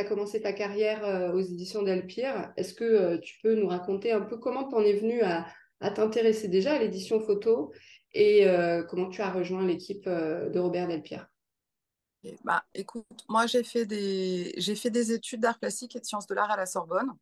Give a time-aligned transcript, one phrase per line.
[0.00, 2.52] as commencé ta carrière aux éditions Delpire.
[2.56, 5.46] Est-ce que tu peux nous raconter un peu comment tu en es venu à,
[5.94, 7.72] t'intéresser déjà à l'édition photo
[8.12, 8.46] et
[8.88, 11.30] comment tu as rejoint l'équipe de Robert Delpire?
[12.44, 16.34] Bah, écoute, moi j'ai fait des fait des études d'art plastique et de sciences de
[16.34, 17.12] l'art à la Sorbonne.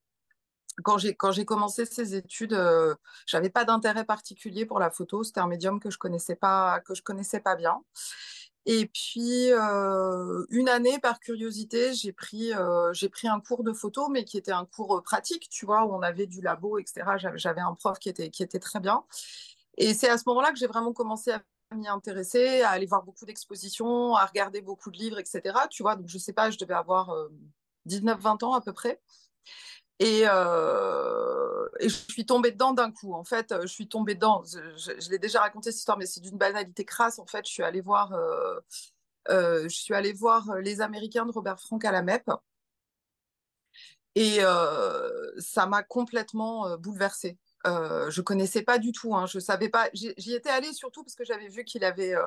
[0.85, 2.95] Quand j'ai commencé ces études, euh,
[3.27, 5.25] j'avais pas d'intérêt particulier pour la photo.
[5.25, 6.37] C'était un médium que je connaissais
[7.03, 7.83] connaissais pas bien.
[8.71, 14.11] Et puis euh, une année, par curiosité, j'ai pris euh, pris un cours de photo,
[14.11, 17.31] mais qui était un cours pratique, tu vois, où on avait du labo, etc.
[17.37, 19.05] J'avais un prof qui était qui était très bien.
[19.79, 21.43] Et c'est à ce moment-là que j'ai vraiment commencé à
[21.75, 25.41] m'y intéresser, à aller voir beaucoup d'expositions, à regarder beaucoup de livres, etc.
[25.71, 27.11] Tu vois, donc je sais pas, je devais avoir
[27.87, 29.01] 19-20 euh, ans à peu près.
[30.01, 33.15] Et, euh, et, je suis tombée dedans d'un coup.
[33.15, 34.43] En fait, je suis tombée dedans.
[34.45, 37.19] Je, l'ai déjà raconté cette histoire, mais c'est d'une banalité crasse.
[37.19, 38.61] En fait, je suis allée voir, euh,
[39.29, 42.31] je suis allée voir les Américains de Robert Frank à la MEP.
[44.15, 44.41] Et
[45.39, 47.39] ça m'a complètement bouleversée.
[47.67, 49.15] Euh, je connaissais pas du tout.
[49.15, 49.89] Hein, je savais pas.
[49.93, 52.23] J'y étais allée surtout parce que j'avais vu qu'il avait euh,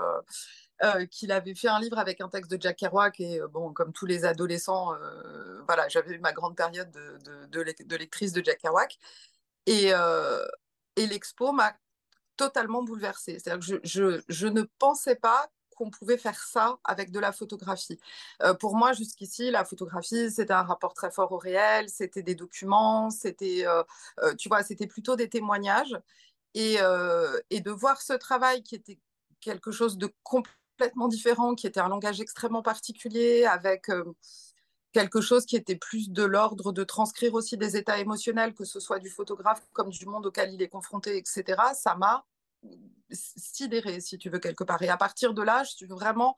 [0.83, 3.93] euh, qu'il avait fait un livre avec un texte de Jack Kerouac et bon, comme
[3.93, 4.93] tous les adolescents,
[5.65, 8.97] voilà, j'avais eu ma grande période de, de, lectrice de Jack Kerouac
[9.65, 9.91] et,
[10.95, 11.73] et l'expo m'a
[12.37, 13.39] totalement bouleversée.
[13.39, 17.31] C'est-à-dire que je, je, je ne pensais pas qu'on pouvait faire ça avec de la
[17.31, 17.99] photographie.
[18.43, 22.35] Euh, pour moi, jusqu'ici, la photographie, c'était un rapport très fort au réel, c'était des
[22.35, 23.83] documents, c'était, euh,
[24.19, 25.97] euh, tu vois, c'était plutôt des témoignages.
[26.53, 26.79] Et,
[27.49, 28.99] et, de voir ce travail qui était
[29.39, 33.89] quelque chose de complètement différent, qui était un langage extrêmement particulier, avec
[34.91, 38.79] quelque chose qui était plus de l'ordre de transcrire aussi des états émotionnels, que ce
[38.79, 41.43] soit du photographe comme du monde auquel il est confronté, etc.,
[41.73, 42.25] ça m'a
[43.11, 44.81] sidérée, si tu veux, quelque part.
[44.81, 46.35] Et à partir de là, je suis vraiment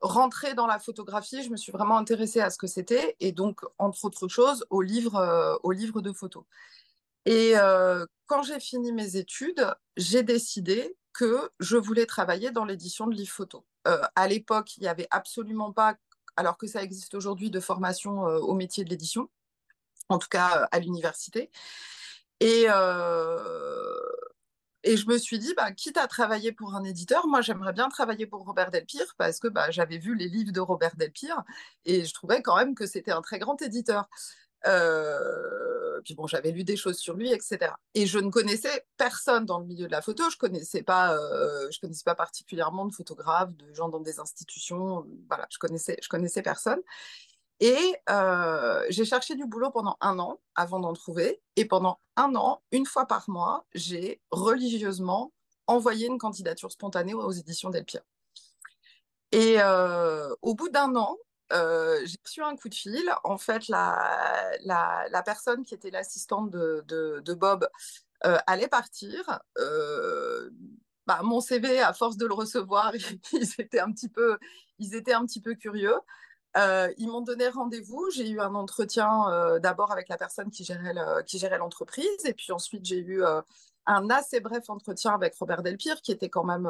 [0.00, 3.60] rentrée dans la photographie, je me suis vraiment intéressée à ce que c'était, et donc,
[3.78, 6.44] entre autres choses, au livre, euh, de photos.
[7.24, 13.06] Et euh, quand j'ai fini mes études, j'ai décidé que je voulais travailler dans l'édition
[13.06, 13.62] de livres photos.
[13.86, 15.94] Euh, à l'époque, il n'y avait absolument pas,
[16.36, 19.28] alors que ça existe aujourd'hui, de formation au métier de l'édition,
[20.08, 21.50] en tout cas à l'université.
[22.40, 22.66] Et,
[24.84, 27.88] et je me suis dit, bah, quitte à travailler pour un éditeur, moi j'aimerais bien
[27.88, 31.42] travailler pour Robert Delpire parce que bah, j'avais vu les livres de Robert Delpire
[31.86, 34.08] et je trouvais quand même que c'était un très grand éditeur.
[34.66, 37.72] Euh, puis bon, j'avais lu des choses sur lui, etc.
[37.94, 40.24] Et je ne connaissais personne dans le milieu de la photo.
[40.30, 45.06] Je connaissais pas, euh, je connaissais pas particulièrement de photographes, de gens dans des institutions.
[45.28, 46.80] Voilà, je connaissais, je connaissais personne.
[47.60, 51.40] Et euh, j'ai cherché du boulot pendant un an avant d'en trouver.
[51.56, 55.32] Et pendant un an, une fois par mois, j'ai religieusement
[55.66, 58.02] envoyé une candidature spontanée aux éditions Delpia.
[59.32, 61.16] Et euh, au bout d'un an,
[61.52, 63.12] euh, j'ai reçu un coup de fil.
[63.22, 67.68] En fait, la, la, personne qui était l'assistante de, de, Bob
[68.20, 69.40] allait partir.
[71.06, 72.92] Bah, mon CV, à force de le recevoir,
[73.32, 74.38] ils étaient un petit peu,
[74.78, 75.96] ils étaient un petit peu curieux.
[76.56, 78.10] Euh, ils m'ont donné rendez-vous.
[78.10, 82.24] J'ai eu un entretien euh, d'abord avec la personne qui gérait, l'entreprise.
[82.24, 83.42] Et puis ensuite, j'ai eu euh,
[83.86, 86.68] un assez bref entretien avec Robert Delpire qui était quand même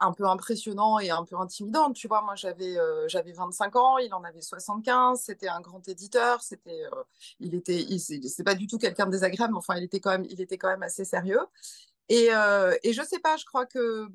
[0.00, 1.92] un peu impressionnant et un peu intimidant.
[1.92, 2.76] Tu vois, moi, j'avais,
[3.06, 5.20] j'avais 25 ans, il en avait 75.
[5.20, 6.42] C'était un grand éditeur.
[6.42, 6.82] C'était,
[7.40, 10.26] il était, c'est pas du tout quelqu'un de désagréable, mais enfin, il était quand même,
[10.30, 11.40] il était quand même assez sérieux.
[12.08, 12.28] Et,
[12.82, 14.08] et je sais pas, je crois que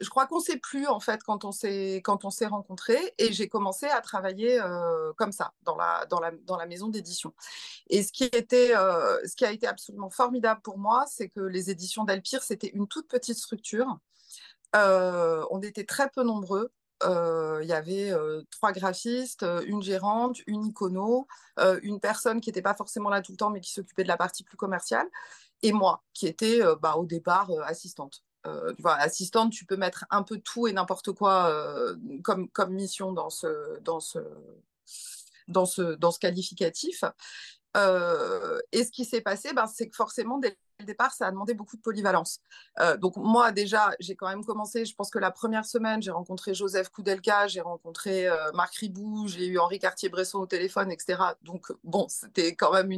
[0.00, 3.14] je crois qu'on ne sait plus en fait quand on s'est quand on s'est rencontrés
[3.18, 6.88] et j'ai commencé à travailler euh, comme ça dans la dans la dans la maison
[6.88, 7.34] d'édition.
[7.88, 11.40] Et ce qui était euh, ce qui a été absolument formidable pour moi, c'est que
[11.40, 13.98] les éditions d'Alpire c'était une toute petite structure.
[14.76, 16.72] Euh, on était très peu nombreux.
[17.02, 18.12] Il y avait
[18.50, 21.26] trois graphistes, une gérante, une icono,
[21.82, 24.16] une personne qui n'était pas forcément là tout le temps mais qui s'occupait de la
[24.16, 25.06] partie plus commerciale,
[25.62, 28.22] et moi qui était bah, au départ assistante.
[28.46, 32.48] Euh, tu vois, assistante, tu peux mettre un peu tout et n'importe quoi euh, comme,
[32.70, 34.18] mission dans ce, dans ce,
[35.48, 37.04] dans ce, dans ce qualificatif.
[37.76, 41.30] Euh, et ce qui s'est passé, ben, c'est que forcément, dès le départ, ça a
[41.30, 42.40] demandé beaucoup de polyvalence.
[42.98, 46.52] donc moi, déjà, j'ai quand même commencé, je pense que la première semaine, j'ai rencontré
[46.52, 51.36] Joseph Koudelka, j'ai rencontré Marc Ribou, j'ai eu Henri Cartier-Bresson au téléphone, etc.
[51.42, 52.92] Donc bon, c'était quand même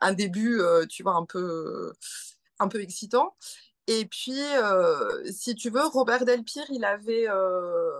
[0.00, 1.92] un début, tu vois, un peu,
[2.58, 3.34] un peu excitant.
[3.88, 7.90] Et puis, euh, si tu veux, Robert Delpire, il avait, euh,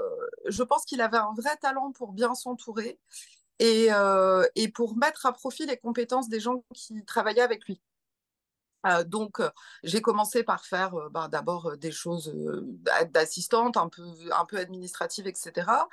[0.47, 2.99] je pense qu'il avait un vrai talent pour bien s'entourer
[3.61, 7.81] et, euh, et, pour mettre à profit les compétences des gens qui travaillaient avec lui.
[9.07, 9.43] Donc,
[9.83, 12.33] j'ai commencé par faire bah, d'abord des choses
[13.11, 15.89] d'assistante, un peu administrative, etc.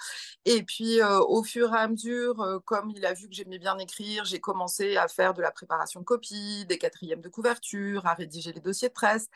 [0.45, 4.25] Et puis, au fur et à mesure, comme il a vu que j'aimais bien écrire,
[4.25, 8.53] j'ai commencé à faire de la préparation de copies, des quatrièmes de couverture, à rédiger
[8.53, 9.27] les dossiers de presse.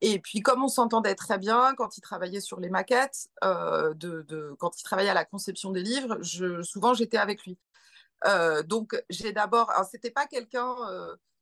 [0.00, 4.78] Et puis, comme on s'entendait très bien quand il travaillait sur les maquettes, de, quand
[4.78, 7.58] il travaillait à la conception des livres, je, souvent j'étais avec lui.
[8.66, 10.76] donc, j'ai d'abord, c'était pas quelqu'un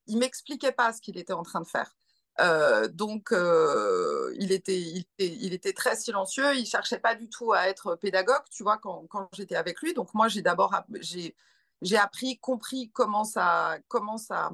[0.07, 1.97] il m'expliquait pas ce qu'il était en train de faire.
[2.39, 4.79] Euh, donc, euh, il, était,
[5.19, 6.55] il, était, très silencieux.
[6.55, 9.95] Il cherchait pas du tout à être pédagogue, tu vois, quand, quand j'étais avec lui.
[9.95, 10.75] Donc, moi, j'ai d'abord
[11.83, 14.51] j'ai appris, compris comment ça, comment ça,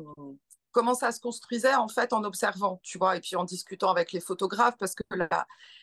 [0.72, 4.12] comment ça se construisait en fait en observant, tu vois, et puis en discutant avec
[4.12, 5.02] les photographes parce que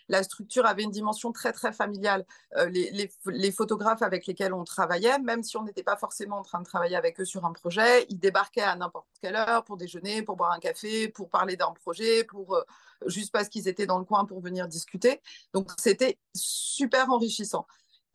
[0.07, 2.25] la, structure avait une dimension très très familiale.
[2.57, 6.59] Euh, les, photographes avec lesquels on travaillait, même si on n'était pas forcément en train
[6.59, 10.24] de travailler avec eux sur un projet, ils débarquaient à n'importe quelle heure pour déjeuner,
[10.24, 12.63] pour boire un café, pour parler d'un projet, pour euh,
[13.06, 15.21] juste parce qu'ils étaient dans le coin pour venir discuter.
[15.53, 17.65] Donc c'était super enrichissant.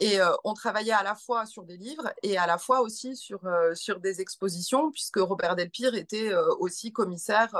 [0.00, 3.40] Et on travaillait à la fois sur des livres et à la fois aussi sur,
[3.74, 7.56] sur des expositions, puisque Robert Delpire était aussi commissaire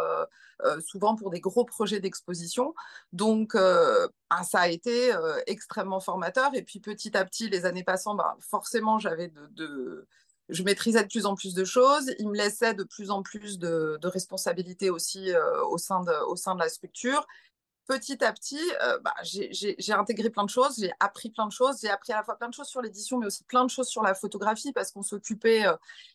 [0.84, 2.74] souvent pour des gros projets d'exposition.
[3.12, 5.12] Donc, ben, ça a été
[5.46, 6.54] extrêmement formateur.
[6.54, 10.08] Et puis, petit à petit, les années passant, bah, forcément, j'avais de,
[10.48, 12.12] je maîtrisais de plus en plus de choses.
[12.18, 15.30] Il me laissait de plus en plus de, de responsabilités aussi
[15.68, 17.24] au, sein de, au sein de la structure
[17.86, 18.60] petit à petit,
[19.02, 22.24] bah, j'ai intégré plein de choses, j'ai appris plein de choses, j'ai appris à la
[22.24, 24.90] fois plein de choses sur l'édition, mais aussi plein de choses sur la photographie, parce
[24.92, 25.64] qu'on s'occupait,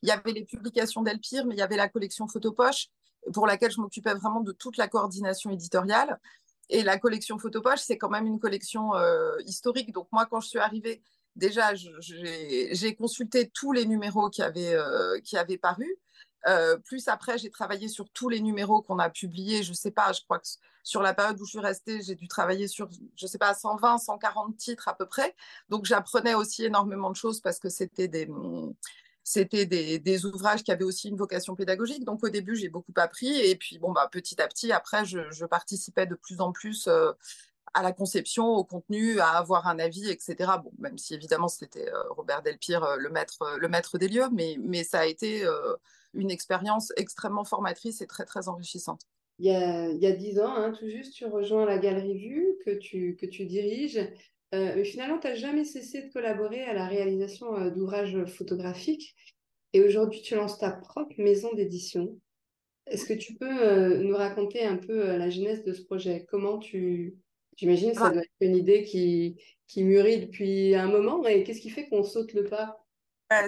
[0.01, 2.87] il y avait les publications d'Elpire, mais il y avait la collection Photopoche,
[3.33, 6.19] pour laquelle je m'occupais vraiment de toute la coordination éditoriale.
[6.71, 8.91] Et la collection Photopoche, c'est quand même une collection
[9.45, 9.91] historique.
[9.91, 11.01] Donc moi, quand je suis arrivée,
[11.35, 14.77] déjà, j'ai consulté tous les numéros qui avaient,
[15.23, 15.97] qui avaient paru.
[16.47, 19.63] Euh, plus après, j'ai travaillé sur tous les numéros qu'on a publiés.
[19.63, 20.47] Je sais pas, je crois que
[20.83, 23.97] sur la période où je suis restée, j'ai dû travailler sur, je sais pas, 120,
[23.97, 25.35] 140 titres à peu près.
[25.69, 28.29] Donc, j'apprenais aussi énormément de choses parce que c'était des,
[29.23, 32.05] c'était des, ouvrages qui avaient aussi une vocation pédagogique.
[32.05, 33.39] Donc, au début, j'ai beaucoup appris.
[33.39, 36.87] Et puis, bon, bah, petit à petit, après, je, je participais de plus en plus
[36.87, 37.11] euh,
[37.73, 40.35] à la conception, au contenu, à avoir un avis, etc.
[40.63, 44.57] Bon, même si évidemment, c'était euh, Robert Delpire, le maître, le maître des lieux, mais,
[44.61, 45.45] mais ça a été
[46.13, 49.01] une expérience extrêmement formatrice et très, très enrichissante.
[49.39, 49.55] Il y
[50.05, 53.45] a, dix ans, hein, tout juste, tu rejoins la Galerie Vue que tu, que tu
[53.45, 54.05] diriges.
[54.53, 59.15] Euh, finalement, tu n'as jamais cessé de collaborer à la réalisation euh, d'ouvrages photographiques.
[59.71, 62.19] Et aujourd'hui, tu lances ta propre maison d'édition.
[62.87, 66.25] Est-ce que tu peux euh, nous raconter un peu la genèse de ce projet?
[66.29, 67.15] Comment tu...
[67.59, 69.35] J'imagine que ça doit être une idée qui,
[69.67, 71.25] qui mûrit depuis un moment.
[71.25, 72.85] Et qu'est-ce qui fait qu'on saute le pas?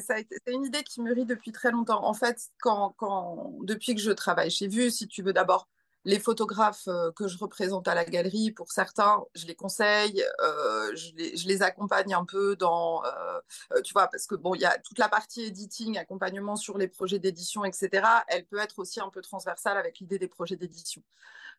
[0.02, 2.06] C'est une idée qui mûrit depuis très longtemps.
[2.06, 5.70] En fait, quand, quand, depuis que je travaille chez Vue, si tu veux d'abord
[6.04, 10.96] les photographes euh, que je représente à la galerie, pour certains, je les conseille, euh,
[10.96, 11.12] je,
[11.48, 14.98] les, accompagne un peu dans, euh, tu vois, parce que bon, il y a toute
[14.98, 18.08] la partie editing, accompagnement sur les projets d'édition, etc.
[18.28, 21.04] Elle peut être aussi un peu transversale avec l'idée des projets d'édition.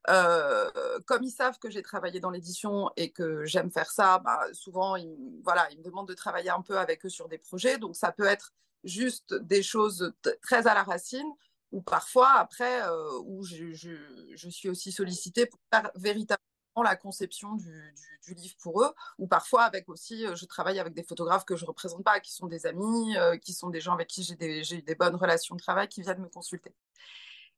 [0.06, 4.97] comme ils savent que j'ai travaillé dans l'édition et que j'aime faire ça, bah, souvent,
[5.44, 7.79] voilà, ils me demandent de travailler un peu avec eux sur des projets.
[7.79, 11.32] Donc, ça peut être juste des choses très à la racine
[11.72, 16.38] ou parfois après, euh, où je, suis aussi sollicitée pour faire véritablement
[16.84, 17.94] la conception du,
[18.29, 21.64] livre pour eux, ou parfois avec aussi, euh, je travaille avec des photographes que je
[21.64, 24.82] représente pas, qui sont des amis, euh, qui sont des gens avec qui j'ai eu
[24.82, 26.74] des bonnes relations de travail, qui viennent me consulter.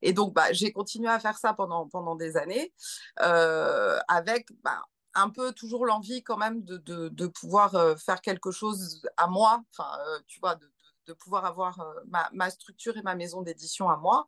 [0.01, 2.73] Et donc, bah, j'ai continué à faire ça pendant, pendant des années,
[3.17, 9.63] avec bah, un peu toujours l'envie quand même de, pouvoir faire quelque chose à moi,
[9.71, 9.91] enfin,
[10.27, 10.59] tu vois,
[11.07, 14.27] de pouvoir avoir euh, ma, ma, structure et ma maison d'édition à moi.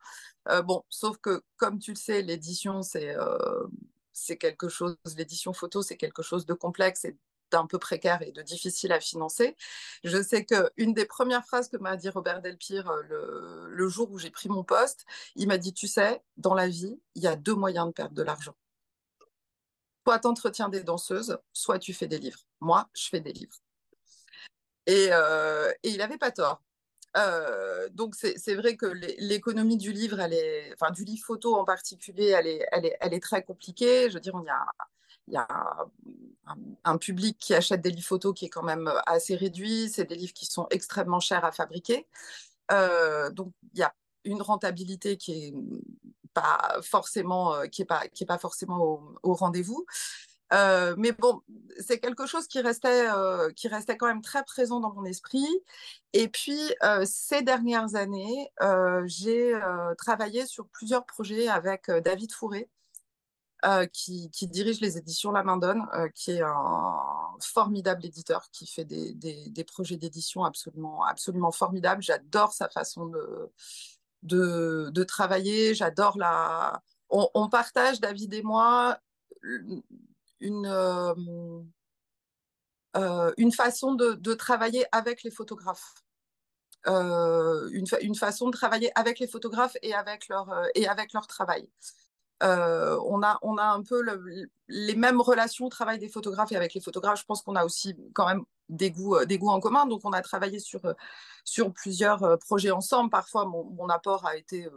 [0.49, 3.64] Euh, bon, sauf que, comme tu le sais, l'édition, c'est euh,
[4.12, 7.16] c'est quelque chose, l'édition photo, c'est quelque chose de complexe et
[7.50, 9.56] d'un peu précaire et de difficile à financer.
[10.04, 14.18] Je sais qu'une des premières phrases que m'a dit Robert Delpire le, le jour où
[14.18, 15.04] j'ai pris mon poste,
[15.37, 18.14] il m'a dit, tu sais, dans la vie, il y a deux moyens de perdre
[18.14, 18.56] de l'argent.
[20.04, 22.40] Soit tu entretiens des danseuses, soit tu fais des livres.
[22.61, 23.56] Moi, je fais des livres.
[24.87, 25.11] Et,
[25.83, 26.62] et il n'avait pas tort.
[27.16, 28.87] Euh, donc c'est vrai que
[29.18, 30.18] l'économie du livre,
[30.75, 32.44] enfin du livre photo en particulier, elle
[33.14, 34.08] est, très compliquée.
[34.11, 34.66] Je veux dire, y a,
[35.28, 35.49] il y a
[36.85, 39.88] un, public qui achète des livres photos qui est quand même assez réduit.
[39.88, 42.06] C'est des livres qui sont extrêmement chers à fabriquer.
[42.73, 43.94] Euh, donc il y a
[44.25, 45.54] une rentabilité qui est
[46.35, 47.87] pas forcément, qui est
[48.26, 49.87] pas, forcément au rendez-vous.
[50.52, 51.42] Euh, mais bon,
[51.80, 55.46] c'est quelque chose qui restait, euh, qui restait quand même très présent dans mon esprit.
[56.12, 58.50] Et puis, euh, ces dernières années,
[59.06, 59.58] j'ai
[59.98, 62.70] travaillé sur plusieurs projets avec David Fourré,
[63.92, 69.64] qui, dirige les éditions La Main Donne, qui est un formidable éditeur qui fait des,
[69.64, 72.02] projets d'édition absolument, absolument formidables.
[72.02, 75.74] J'adore sa façon de, de, travailler.
[75.74, 76.82] J'adore la.
[77.08, 78.98] On, partage, David et moi,
[80.40, 81.62] une,
[83.52, 85.94] façon de, travailler avec les photographes.
[86.86, 90.46] Une, façon de travailler avec les photographes et avec leur,
[91.28, 91.68] travail.
[92.40, 96.80] On, a, un peu le, les mêmes relations au travail des photographes et avec les
[96.80, 97.20] photographes.
[97.20, 99.87] Je pense qu'on a aussi quand même des goûts, des goûts en commun.
[99.87, 100.80] Donc, on a travaillé sur,
[101.44, 103.11] sur plusieurs projets ensemble.
[103.11, 104.68] Parfois, mon, apport a été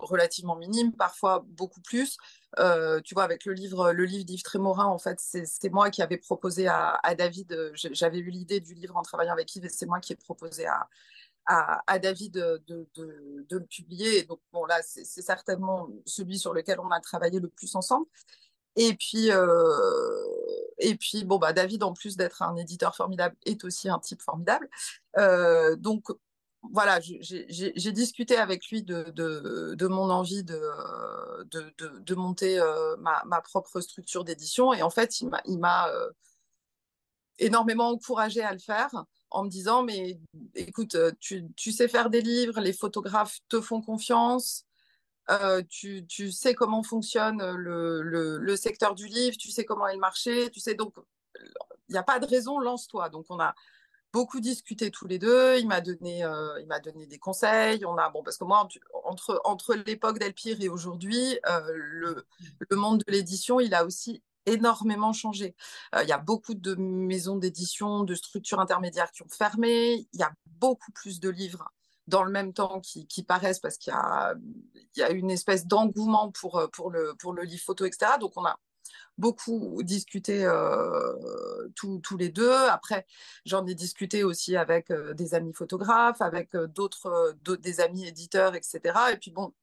[0.00, 2.16] relativement minime, parfois beaucoup plus.
[2.58, 6.02] Euh, tu vois, avec le livre, le livre d'Yves Trémorin, en fait, c'est moi qui
[6.02, 7.72] avais proposé à, David.
[7.74, 10.66] J'avais eu l'idée du livre en travaillant avec Yves et c'est moi qui ai proposé
[10.66, 10.88] à,
[11.46, 14.22] à, David de, de, de, le publier.
[14.24, 18.06] donc, bon, là, c'est certainement celui sur lequel on a travaillé le plus ensemble.
[18.76, 19.46] Et puis, euh,
[20.78, 24.22] et puis bon, bah, David, en plus d'être un éditeur formidable, est aussi un type
[24.22, 24.68] formidable.
[25.18, 26.04] Euh, donc,
[26.72, 30.60] voilà, j'ai discuté avec lui de, mon envie de,
[31.50, 34.72] de, de monter euh, ma, ma, propre structure d'édition.
[34.72, 36.10] Et en fait, il m'a euh,
[37.38, 38.90] énormément encouragé à le faire
[39.30, 40.18] en me disant, mais
[40.54, 44.64] écoute, euh, tu, tu, sais faire des livres, les photographes te font confiance,
[45.30, 50.00] euh, tu, sais comment fonctionne le, le, secteur du livre, tu sais comment est le
[50.00, 50.94] marché, tu sais donc,
[51.88, 53.08] il n'y a pas de raison, lance-toi.
[53.08, 53.54] Donc on a
[54.14, 57.96] beaucoup discuté tous les deux, il m'a donné, euh, il m'a donné des conseils, on
[57.98, 58.68] a, bon, parce que moi,
[59.02, 65.12] entre, entre l'époque d'Elpire et aujourd'hui, euh, le, monde de l'édition, il a aussi énormément
[65.12, 65.56] changé.
[65.96, 70.06] Euh, il y a beaucoup de maisons d'édition, de structures intermédiaires qui ont fermé.
[70.12, 71.72] Il y a beaucoup plus de livres
[72.06, 73.92] dans le même temps qui, paraissent parce qu'il
[74.96, 78.12] y, a, une espèce d'engouement pour, euh, le, livre photo, etc.
[78.20, 78.58] Donc on a
[79.16, 82.52] beaucoup discuté euh, tous, les deux.
[82.68, 83.06] Après,
[83.46, 88.80] j'en ai discuté aussi avec euh, des amis photographes, avec d'autres, des amis éditeurs, etc.
[89.12, 89.54] Et puis bon,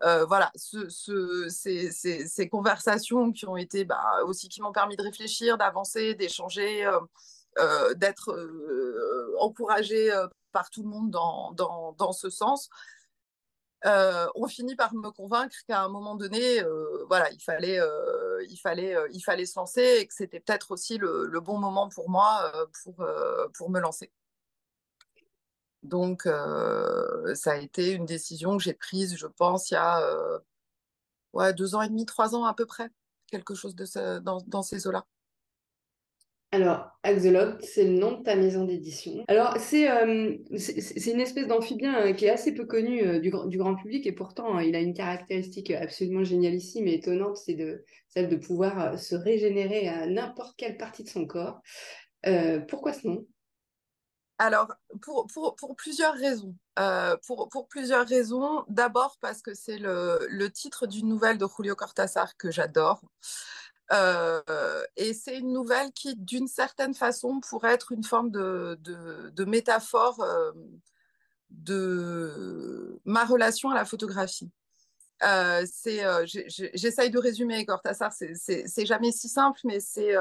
[0.00, 5.58] voilà, ce, ce, ces, conversations qui ont été bah, aussi qui m'ont permis de réfléchir,
[5.58, 6.88] d'avancer, d'échanger,
[7.96, 12.68] d'être euh, encouragé euh, par tout le monde dans, dans, dans ce sens.
[13.84, 16.62] on finit par me convaincre qu'à un moment donné,
[17.08, 17.80] voilà, il fallait,
[18.48, 22.10] il fallait, il fallait se lancer et que c'était peut-être aussi le, bon moment pour
[22.10, 22.52] moi
[22.82, 23.06] pour,
[23.54, 24.12] pour me lancer.
[25.82, 30.00] Donc, euh, ça a été une décision que j'ai prise, je pense, il y a
[30.02, 32.90] euh, deux ans et demi, trois ans à peu près,
[33.28, 35.06] quelque chose de ce, dans, ces eaux-là.
[36.52, 39.24] Alors, Axolot, c'est le nom de ta maison d'édition.
[39.28, 44.04] Alors, c'est euh, une espèce d'amphibien qui est assez peu connu du, du, grand public
[44.06, 48.98] et pourtant, il a une caractéristique absolument génialissime et étonnante, c'est de, celle de pouvoir
[48.98, 51.60] se régénérer à n'importe quelle partie de son corps.
[52.68, 53.26] pourquoi ce nom?
[54.40, 55.26] Alors, pour,
[55.76, 56.54] plusieurs raisons.
[56.78, 58.64] Euh, pour, pour, plusieurs raisons.
[58.68, 63.02] D'abord parce que c'est le, le, titre d'une nouvelle de Julio Cortázar que j'adore.
[63.92, 70.20] Euh, et c'est une nouvelle qui, d'une certaine façon, pourrait être une forme de, métaphore
[70.22, 70.52] euh,
[71.50, 74.50] de ma relation à la photographie.
[75.22, 75.66] Euh,
[76.24, 80.14] J'essaye de résumer Cortázar, c'est jamais si simple, mais c'est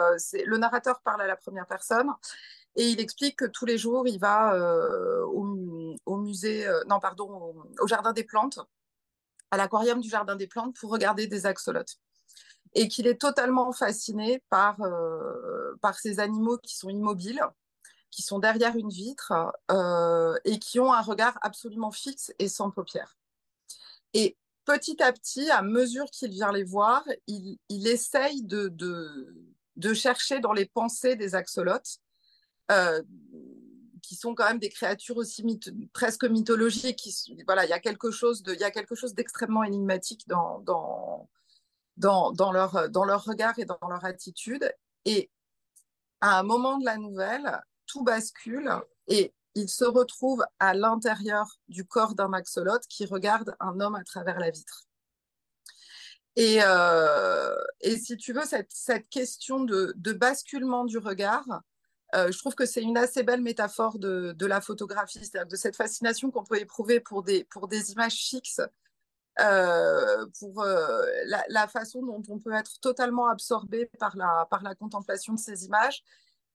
[0.46, 2.12] le narrateur parle à la première personne
[2.76, 7.56] et il explique que tous les jours, il va euh, au, musée, euh, non, pardon,
[7.80, 8.60] au, Jardin des Plantes,
[9.52, 12.00] à l'aquarium du Jardin des Plantes, pour regarder des axolotes.
[12.76, 17.42] Et qu'il est totalement fasciné par, euh, par ces animaux qui sont immobiles,
[18.12, 19.34] qui sont derrière une vitre
[19.72, 23.18] euh, et qui ont un regard absolument fixe et sans paupières.
[24.14, 29.36] Et petit à petit, à mesure qu'il vient les voir, il, il essaye de, de,
[29.76, 31.98] de chercher dans les pensées des axolotes
[32.72, 33.02] euh,
[34.02, 35.44] qui sont quand même des créatures aussi
[35.94, 37.10] presque mythologiques.
[37.46, 40.60] Voilà, il y a quelque chose de, il y a quelque chose d'extrêmement énigmatique dans,
[40.60, 41.30] dans,
[42.00, 44.74] dans, leur, dans leur regard et dans leur attitude.
[45.06, 45.30] Et
[46.22, 48.72] à un moment de la nouvelle, tout bascule
[49.08, 54.04] et il se retrouve à l'intérieur du corps d'un axolote qui regarde un homme à
[54.04, 54.86] travers la vitre.
[56.36, 61.62] Et, euh, et si tu veux, cette, cette question de, de basculement du regard,
[62.16, 65.56] euh, je trouve que c'est une assez belle métaphore de, de la photographie, c'est-à-dire de
[65.56, 68.62] cette fascination qu'on peut éprouver pour des, pour des images fixes
[70.40, 75.34] pour la, la, façon dont on peut être totalement absorbé par la, par la contemplation
[75.34, 76.04] de ces images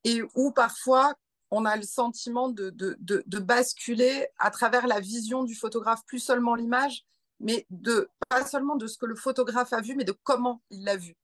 [0.04, 1.14] et où parfois
[1.50, 6.18] on a le sentiment de, de, de, basculer à travers la vision du photographe, plus
[6.18, 7.04] seulement l'image,
[7.38, 10.84] mais de, pas seulement de ce que le photographe a vu, mais de comment il
[10.84, 11.16] l'a vu.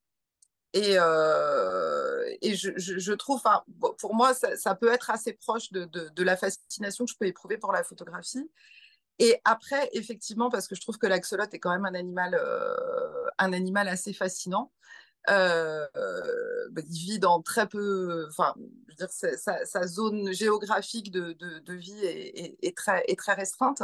[0.72, 3.42] Et, euh, et je, je, trouve,
[3.98, 7.26] pour moi, ça, ça, peut être assez proche de, de, la fascination que je peux
[7.26, 8.48] éprouver pour la photographie.
[9.20, 13.30] Et après, effectivement, parce que je trouve que l'axolote est quand même un animal, euh,
[13.38, 14.72] un animal assez fascinant.
[15.28, 15.86] Euh,
[16.74, 21.36] il vit dans très peu, enfin, je veux dire, sa, zone géographique de,
[21.74, 23.82] vie est, très, est très restreinte.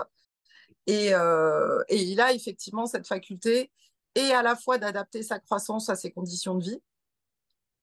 [0.88, 3.70] Euh, et, il a effectivement cette faculté
[4.14, 6.82] et à la fois d'adapter sa croissance à ses conditions de vie.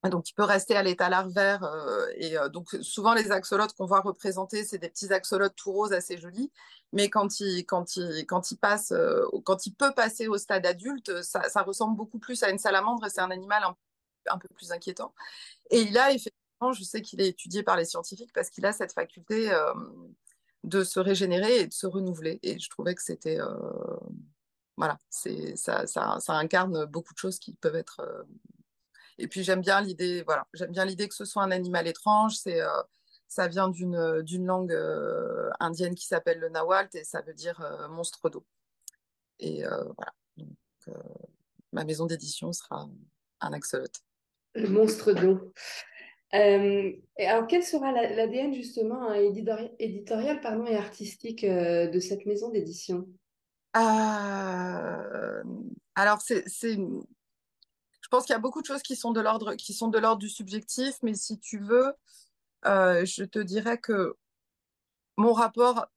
[0.09, 1.63] Donc, il peut rester à l'état larvaire.
[1.63, 5.71] Euh, et euh, donc, souvent, les axolotes qu'on voit représenter, c'est des petits axolotes tout
[5.71, 6.51] roses assez jolis.
[6.91, 10.65] Mais quand il, quand il, quand il, passe, euh, quand il peut passer au stade
[10.65, 13.63] adulte, ça, ressemble beaucoup plus à une salamandre et c'est un animal
[14.27, 15.13] un, peu plus inquiétant.
[15.71, 18.73] Et il a effectivement, je sais qu'il est étudié par les scientifiques parce qu'il a
[18.73, 19.51] cette faculté
[20.63, 22.39] de se régénérer et de se renouveler.
[22.43, 23.39] Et je trouvais que c'était
[24.77, 28.01] voilà, ça, ça, ça, incarne beaucoup de choses qui peuvent être.
[29.19, 29.23] Euh...
[29.23, 32.35] Et puis j'aime bien l'idée, voilà, j'aime bien l'idée que ce soit un animal étrange.
[32.35, 32.81] C'est, euh,
[33.27, 37.59] ça vient d'une d'une langue euh, indienne qui s'appelle le nawalt et ça veut dire
[37.61, 38.45] euh, monstre d'eau.
[39.39, 40.95] Et voilà, donc
[41.71, 42.87] ma maison d'édition sera
[43.41, 44.03] un axolote.
[44.53, 45.51] Le monstre d'eau.
[46.31, 49.15] et alors, quel sera l'ADN justement hein,
[49.79, 53.07] éditorial, pardon, et artistique de cette maison d'édition?
[53.75, 55.43] Euh,
[55.95, 56.77] alors, c'est,
[58.03, 59.97] je pense qu'il y a beaucoup de choses qui sont de l'ordre, qui sont de
[59.97, 61.93] l'ordre du subjectif, mais si tu veux,
[62.65, 64.17] euh, je te dirais que
[65.17, 65.87] mon rapport,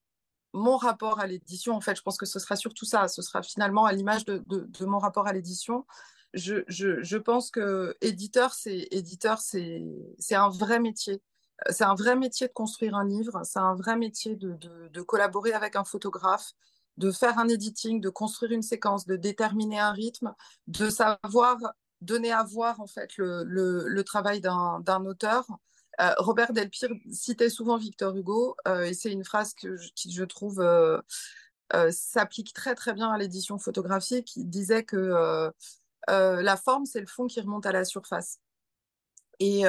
[0.53, 3.09] mon rapport à l'édition, en fait, je pense que ce sera surtout ça.
[3.09, 5.85] Ce sera finalement à l'image de, mon rapport à l'édition.
[6.33, 9.83] Je, pense que éditeur, c'est éditeur, c'est,
[10.31, 11.21] un vrai métier.
[11.71, 13.41] C'est un vrai métier de construire un livre.
[13.43, 16.53] C'est un vrai métier de, de, de collaborer avec un photographe
[16.97, 20.35] de faire un editing, de construire une séquence, de déterminer un rythme,
[20.67, 21.59] de savoir
[22.01, 25.47] donner à voir en fait le, travail d'un auteur.
[26.01, 30.13] Euh, Robert Delpire citait souvent Victor Hugo euh, et c'est une phrase que je, qui
[30.13, 31.01] je trouve euh,
[31.91, 34.37] s'applique très très bien à l'édition photographique.
[34.37, 35.51] Il disait que
[36.09, 38.41] la forme c'est le fond qui remonte à la surface.
[39.39, 39.65] Et,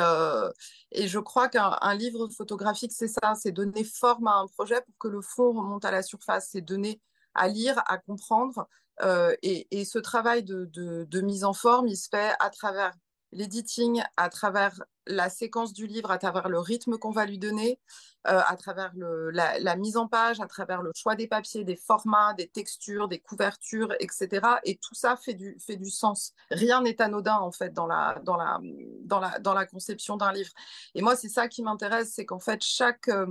[0.92, 4.98] et, je crois qu'un livre photographique, c'est ça, c'est donner forme à un projet pour
[4.98, 7.02] que le fond remonte à la surface, c'est donner
[7.34, 8.68] à lire, à comprendre.
[9.02, 12.94] Euh, et, ce travail de, mise en forme, il se fait à travers
[13.32, 17.80] l'editing, à travers la séquence du livre, à travers le rythme qu'on va lui donner,
[18.28, 22.34] euh, à travers la, mise en page, à travers le choix des papiers, des formats,
[22.34, 24.48] des textures, des couvertures, etc.
[24.64, 26.34] Et tout ça fait du, sens.
[26.52, 30.52] Rien n'est anodin, en fait, dans la conception d'un livre.
[30.96, 33.08] Et moi, c'est ça qui m'intéresse, c'est qu'en fait, chaque...
[33.10, 33.26] Euh,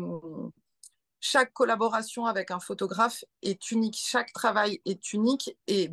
[1.26, 5.90] chaque collaboration avec un photographe est unique, chaque travail est unique et,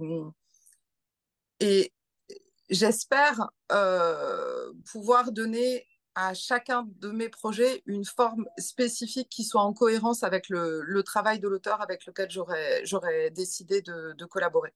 [2.69, 9.73] j'espère euh, pouvoir donner à chacun de mes projets une forme spécifique qui soit en
[9.73, 14.73] cohérence avec le, travail de l'auteur avec lequel j'aurais décidé de, de, collaborer.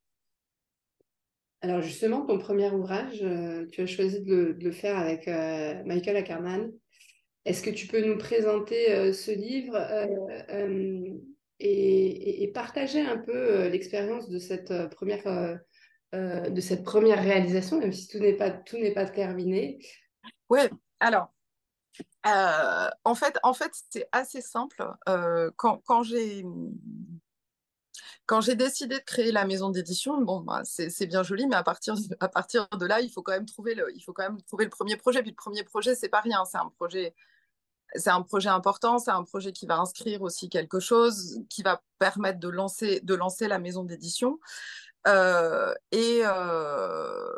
[1.61, 5.27] Alors justement, ton premier ouvrage, euh, tu as choisi de le, de le faire avec
[5.27, 6.71] euh, Michael Ackerman.
[7.47, 10.05] Est-ce que tu peux nous présenter euh, ce livre euh,
[10.49, 11.13] euh,
[11.61, 15.23] et, partager un peu l'expérience de cette première
[17.23, 19.79] réalisation, même si tout n'est pas terminé?
[20.49, 20.59] Oui,
[20.99, 21.31] alors
[22.23, 24.83] en fait, c'est assez simple.
[25.55, 26.43] quand, j'ai
[28.55, 32.99] décidé de créer la maison d'édition, bah, c'est bien joli, mais à partir, de là,
[32.99, 35.21] il faut quand même trouver le, il faut quand même trouver le premier projet.
[35.21, 37.15] Puis le premier projet, c'est pas rien, c'est un projet
[37.95, 41.81] c'est un projet important, c'est un projet qui va inscrire aussi quelque chose, qui va
[41.99, 44.39] permettre de lancer, de lancer la maison d'édition.
[45.07, 47.31] Euh, et euh,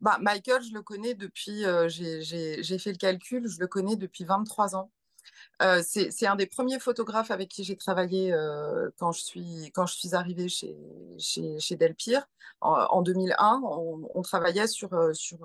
[0.00, 4.24] bah, Michael, je le connais depuis, euh, j'ai fait le calcul, je le connais depuis
[4.24, 4.90] 23 ans.
[5.62, 9.86] Euh, c'est un des premiers photographes avec qui j'ai travaillé euh, quand, je suis, quand
[9.86, 10.76] je suis arrivée chez,
[11.18, 12.26] chez, chez Delpire.
[12.60, 15.38] En, en 2001, on, travaillait sur, euh, sur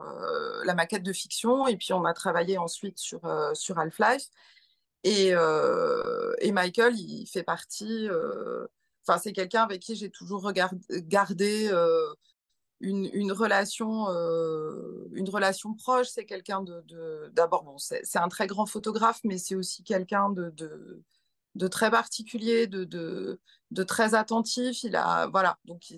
[0.66, 3.22] la maquette de fiction et puis on a travaillé ensuite sur,
[3.54, 4.28] sur Half-Life.
[5.04, 5.30] Et,
[6.40, 8.08] et, Michael, il fait partie,
[9.08, 11.72] enfin c'est quelqu'un avec qui j'ai toujours gardé
[12.82, 16.08] une, relation, euh, une relation proche.
[16.10, 20.54] C'est quelqu'un de, d'abord, bon, c'est, un très grand photographe, mais c'est aussi quelqu'un de,
[21.56, 24.84] de, très particulier, de, de, très attentif.
[24.84, 25.94] Il a, voilà, donc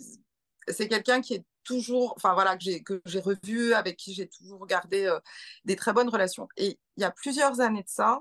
[0.68, 5.06] c'est quelqu'un qui est toujours, enfin voilà, que j'ai, revu, avec qui j'ai toujours gardé
[5.06, 5.20] euh,
[5.66, 6.48] des très bonnes relations.
[6.58, 8.20] Et il y a plusieurs années de ça,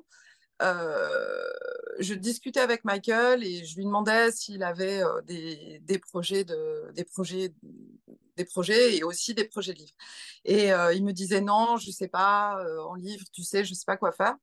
[1.99, 7.05] je discutais avec Michael et je lui demandais s'il avait euh, des, projets de, des
[7.05, 7.55] projets
[8.37, 9.95] des projets et aussi des projets de livres.
[10.45, 13.97] Et il me disait non, je sais pas, en livre, tu sais, je sais pas
[13.99, 14.37] quoi faire.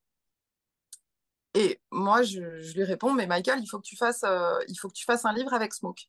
[1.54, 2.40] Et moi, je,
[2.74, 4.24] lui réponds, mais Michael, il faut que tu fasses,
[4.68, 6.06] il faut que tu fasses un livre avec Smoke.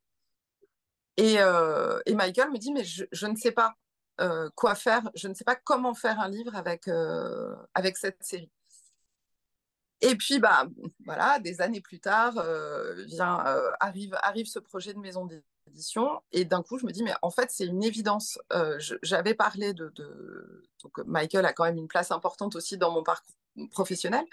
[1.18, 3.76] Et, euh, Michael me dit, mais je, je ne sais pas
[4.22, 8.24] euh, quoi faire, je ne sais pas comment faire un livre avec, euh, avec cette
[8.24, 8.52] série.
[10.02, 10.68] Et puis, bah,
[11.06, 12.34] voilà, des années plus tard,
[13.06, 13.44] vient,
[13.80, 16.22] arrive, arrive ce projet de maison d'édition.
[16.32, 18.40] Et d'un coup, je me dis, mais en fait, c'est une évidence.
[19.04, 23.04] J'avais parlé de, de, Donc, Michael a quand même une place importante aussi dans mon
[23.04, 23.36] parcours
[23.72, 24.26] professionnel.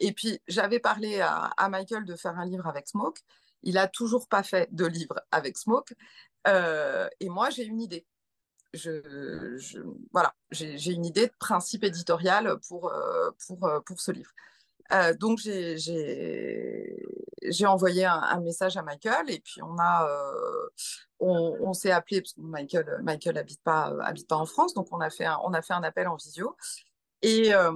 [0.00, 3.20] et puis, j'avais parlé à, à, Michael de faire un livre avec Smoke.
[3.64, 5.94] Il a toujours pas fait de livre avec Smoke.
[6.46, 8.06] Euh, et moi, j'ai une idée.
[8.74, 9.00] Je,
[10.12, 14.30] voilà, j'ai une idée de principe éditorial pour, euh, pour, euh, pour ce livre.
[14.92, 15.56] Euh, donc, j'ai
[17.66, 20.68] envoyé un, message à Michael et puis on a, euh,
[21.20, 25.00] on, s'est appelé parce que Michael, Michael habite pas, habite pas en France, donc on
[25.00, 26.56] a fait un, on a fait un appel en visio
[27.22, 27.72] et euh,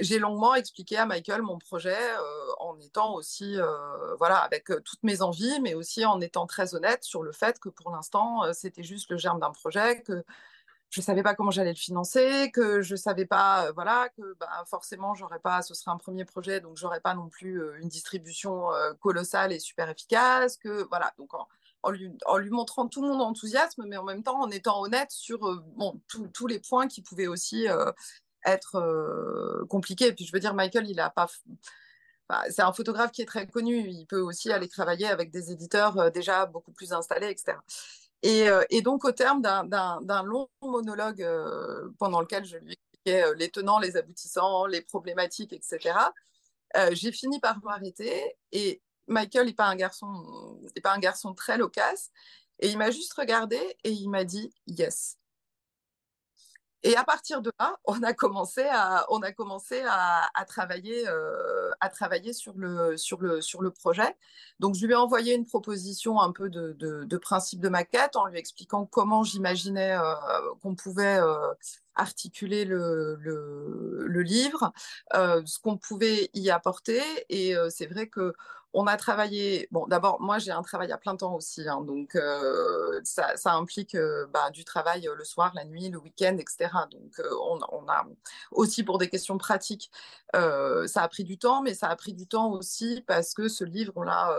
[0.00, 4.80] j'ai longuement expliqué à Michael mon projet euh, en étant aussi, euh, voilà, avec euh,
[4.84, 8.44] toutes mes envies, mais aussi en étant très honnête sur le fait que pour l'instant,
[8.44, 10.04] euh, c'était juste le germe d'un projet,
[10.90, 14.48] je savais pas comment j'allais le financer, que je savais pas, euh, voilà, que bah,
[14.66, 18.68] forcément, j'aurais pas, ce serait un premier projet, donc j'aurais pas non plus une distribution
[19.00, 21.30] colossale et super efficace, que voilà, donc
[21.82, 25.40] en, lui, montrant tout mon enthousiasme, mais en même temps en étant honnête sur
[26.32, 27.66] tous les points qui pouvaient aussi
[28.44, 30.08] être euh, compliqué.
[30.08, 31.26] Et puis je veux dire, Michael, il a pas.
[32.28, 33.88] Enfin, c'est un photographe qui est très connu.
[33.88, 37.56] Il peut aussi aller travailler avec des éditeurs euh, déjà beaucoup plus installés, etc.
[38.22, 43.22] Et, euh, et donc, au terme d'un long monologue euh, pendant lequel je lui expliquais
[43.22, 45.98] euh, les tenants, les aboutissants, les problématiques, etc.,
[46.92, 48.36] j'ai fini par m'arrêter.
[48.52, 49.74] Et Michael n'est pas
[50.82, 52.10] pas un garçon très loquace.
[52.60, 55.16] Et il m'a juste regardé et il m'a dit yes.
[56.84, 61.08] Et à partir de là, on a commencé à, on a commencé à, à travailler,
[61.08, 64.16] euh, à travailler sur le, sur, le, sur le projet.
[64.60, 68.14] Donc, je lui ai envoyé une proposition un peu de, de, de principe de maquette
[68.14, 70.14] en lui expliquant comment j'imaginais euh,
[70.62, 71.52] qu'on pouvait euh,
[71.96, 74.72] articuler le, le, livre,
[75.12, 77.02] ce qu'on pouvait y apporter.
[77.28, 78.34] Et c'est vrai que
[78.72, 79.68] on a travaillé.
[79.70, 83.94] Bon, d'abord, moi, j'ai un travail à plein temps aussi, hein, donc euh, ça, implique
[83.94, 86.68] euh, bah, du travail euh, le soir, la nuit, le week-end, etc.
[86.90, 88.06] Donc, on, a
[88.50, 89.90] aussi pour des questions pratiques,
[90.34, 93.64] ça a pris du temps, mais ça a pris du temps aussi parce que ce
[93.64, 94.36] livre, on l'a.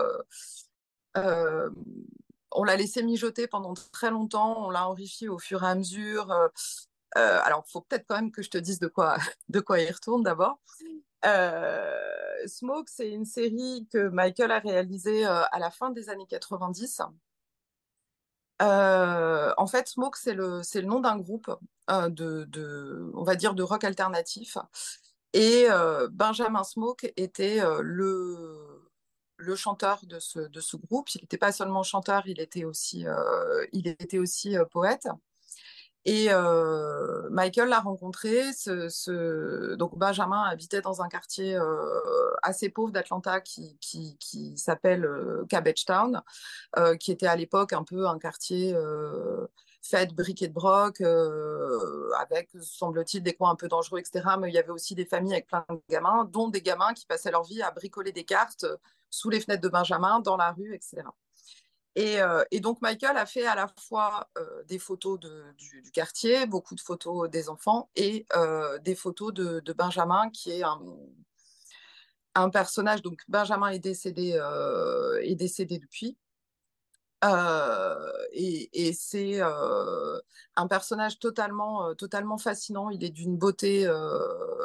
[2.52, 6.32] on l'a laissé mijoter pendant très longtemps, on l'a enrichi au fur et à mesure.
[7.14, 9.16] alors, il faut peut-être quand même que je te dise de quoi,
[9.48, 10.60] de quoi il retourne d'abord.
[11.24, 16.26] Euh, Smoke, c'est une série que Michael a réalisée euh, à la fin des années
[16.26, 17.02] 90.
[18.62, 21.50] Euh, en fait, Smoke, c'est le, le nom d'un groupe
[21.88, 24.58] de, de, on va dire, de rock alternatif.
[25.32, 25.66] Et
[26.10, 28.90] Benjamin Smoke était le,
[29.36, 31.08] le chanteur de ce, de ce groupe.
[31.14, 33.06] Il n'était pas seulement chanteur, il était aussi,
[33.72, 35.08] il était aussi poète.
[36.04, 36.28] Et
[37.30, 38.42] Michael l'a rencontré.
[39.76, 41.58] Donc Benjamin habitait dans un quartier
[42.42, 43.76] assez pauvre d'Atlanta qui,
[44.56, 45.08] s'appelle
[45.48, 46.22] Cabbage Town,
[46.98, 48.74] qui était à l'époque un peu un quartier
[49.82, 51.00] fait de briques et de broc,
[52.18, 54.24] avec, semble-t-il, des coins un peu dangereux, etc.
[54.38, 57.06] Mais il y avait aussi des familles avec plein de gamins, dont des gamins qui
[57.06, 58.66] passaient leur vie à bricoler des cartes
[59.10, 61.02] sous les fenêtres de Benjamin, dans la rue, etc.
[61.96, 66.46] Et, euh, et, donc Michael a fait à la fois euh, des photos du, quartier,
[66.46, 70.62] beaucoup de photos des enfants et euh, des photos de, Benjamin qui est
[72.34, 73.02] un, personnage.
[73.02, 74.38] Donc Benjamin est décédé,
[75.22, 76.16] est décédé depuis.
[78.32, 82.88] Et, c'est un personnage totalement, totalement fascinant.
[82.90, 83.82] Il est d'une beauté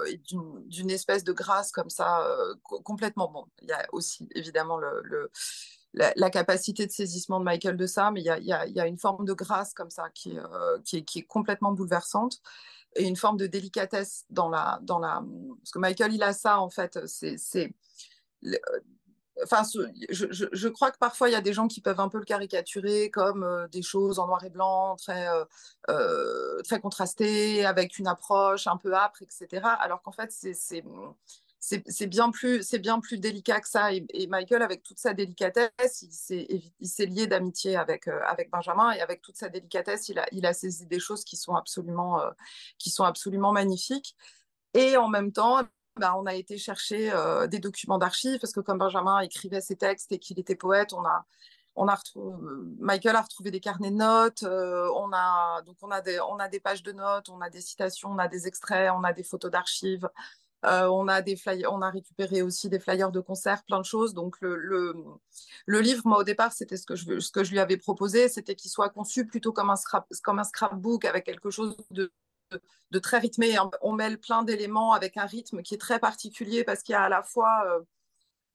[0.08, 2.24] et d'une espèce de grâce comme ça,
[2.64, 3.46] complètement bon.
[3.64, 5.32] Il y a aussi évidemment le
[5.95, 8.97] la, capacité de saisissement de Michael de ça, mais il y a, y, a, une
[8.97, 12.41] forme de grâce comme ça qui, euh, qui, est, qui, est, complètement bouleversante
[12.95, 15.23] et une forme de délicatesse dans la, dans la...
[15.60, 16.99] Parce que Michael, il a ça, en fait.
[17.08, 17.73] C'est...
[19.43, 19.63] Enfin,
[20.10, 22.23] je, je, crois que parfois il y a des gens qui peuvent un peu le
[22.23, 25.27] caricaturer comme euh, des choses en noir et blanc, très,
[25.89, 29.62] euh très contrastées, avec une approche un peu âpre, etc.
[29.81, 30.84] Alors qu'en fait, c'est
[31.60, 33.91] c'est bien plus c'est bien plus délicat que ça.
[33.91, 38.91] Et, Michael avec toute sa délicatesse il s'est lié d'amitié avec euh, avec Benjamin.
[38.91, 42.22] Et avec toute sa délicatesse il a il a saisi des choses qui sont absolument
[42.22, 42.30] euh,
[42.78, 44.15] qui sont absolument magnifiques.
[44.74, 45.63] Et en même temps
[45.98, 49.78] bah, on a été chercher euh, des documents d'archives parce que comme Benjamin écrivait ses
[49.78, 51.26] textes et qu'il était poète on a
[51.78, 51.98] on a
[52.80, 56.48] Michael a retrouvé des carnets de notes, on a donc on a des on a
[56.48, 59.24] des pages de notes, on a des citations, on a des extraits, on a des
[59.24, 60.08] photos d'archives,
[60.63, 63.86] euh, on, a des flyers, on a récupéré aussi des flyers de concert, plein de
[63.86, 64.13] choses.
[64.13, 67.60] Donc le, le, livre, moi au départ, c'était ce que je, ce que je lui
[67.60, 69.76] avais proposé, c'était qu'il soit conçu plutôt comme un,
[70.24, 72.12] comme un scrapbook avec quelque chose de,
[72.91, 73.56] de, très rythmé.
[73.82, 77.04] On mêle plein d'éléments avec un rythme qui est très particulier parce qu'il y a
[77.04, 77.63] à la fois...
[77.65, 77.82] Euh,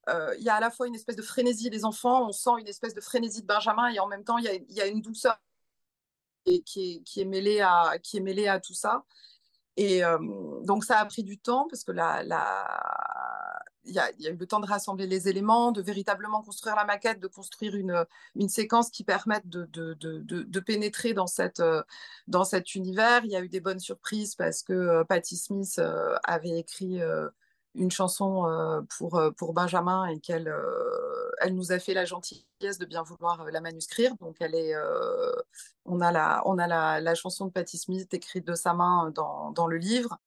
[0.09, 2.67] euh, y a à la fois une espèce de frénésie des enfants, on sent une
[2.67, 4.99] espèce de frénésie de Benjamin et en même temps il y a, y a une
[4.99, 5.37] douceur
[6.43, 9.05] qui est, qui, est mêlée à, qui est mêlée à tout ça.
[9.81, 10.19] Et euh,
[10.63, 12.21] donc, ça a pris du temps parce que la,
[13.85, 17.19] il y, a, eu le temps de rassembler les éléments, de véritablement construire la maquette,
[17.19, 21.25] de construire une, séquence qui permette de, pénétrer dans,
[21.59, 21.81] euh,
[22.27, 23.25] dans cet univers.
[23.25, 25.81] Il y a eu des bonnes surprises parce que euh, Patti Smith
[26.25, 26.99] avait écrit
[27.75, 32.05] une chanson euh, pour, euh, pour Benjamin et qu'elle euh, elle nous a fait la
[32.05, 34.15] gentillesse de bien vouloir la manuscrire.
[34.17, 34.75] Donc, elle est,
[35.85, 39.11] on a, la, on a la, la, chanson de Patti Smith écrite de sa main
[39.15, 40.19] dans, dans le livre.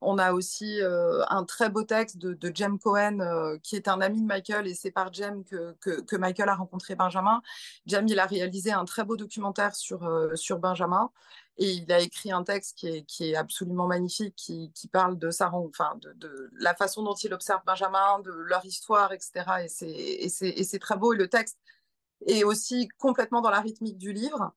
[0.00, 4.20] On a aussi un très beau texte de, de Jem Cohen, qui est un ami
[4.20, 7.40] de Michael, et c'est par Jem que, que, Michael a rencontré Benjamin.
[7.86, 11.10] Jem, il a réalisé un très beau documentaire sur, sur Benjamin.
[11.58, 15.18] Et il a écrit un texte qui est, qui est absolument magnifique, qui, qui, parle
[15.18, 19.64] de, sa, enfin, de, de, la façon dont il observe Benjamin, de leur histoire, etc.
[19.64, 21.14] Et c'est très beau.
[21.14, 21.58] Et le texte
[22.26, 24.52] est aussi complètement dans la rythmique du livre.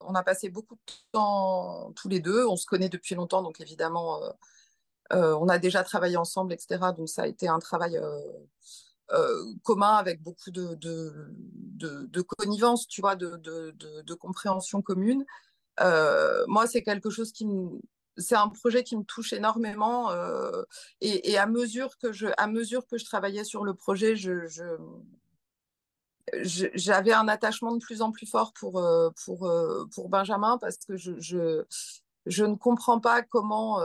[0.00, 2.46] On a passé beaucoup de temps tous les deux.
[2.46, 4.32] On se connaît depuis longtemps, donc évidemment, euh, euh,
[5.12, 6.78] on a déjà travaillé ensemble, etc.
[6.96, 8.18] Donc ça a été un travail euh,
[9.12, 10.76] euh commun avec beaucoup de,
[12.38, 15.24] connivence, tu vois, de, compréhension commune.
[15.80, 17.80] Euh, moi, c'est quelque chose qui me,
[18.16, 20.62] c'est un projet qui me touche énormément euh,
[21.00, 24.36] et, à mesure que je à mesure que je travaillais sur le projet je,
[26.74, 29.50] j'avais un attachement de plus en plus fort pour euh, pour
[29.94, 31.64] pour Benjamin parce que je,
[32.26, 33.78] je ne comprends pas comment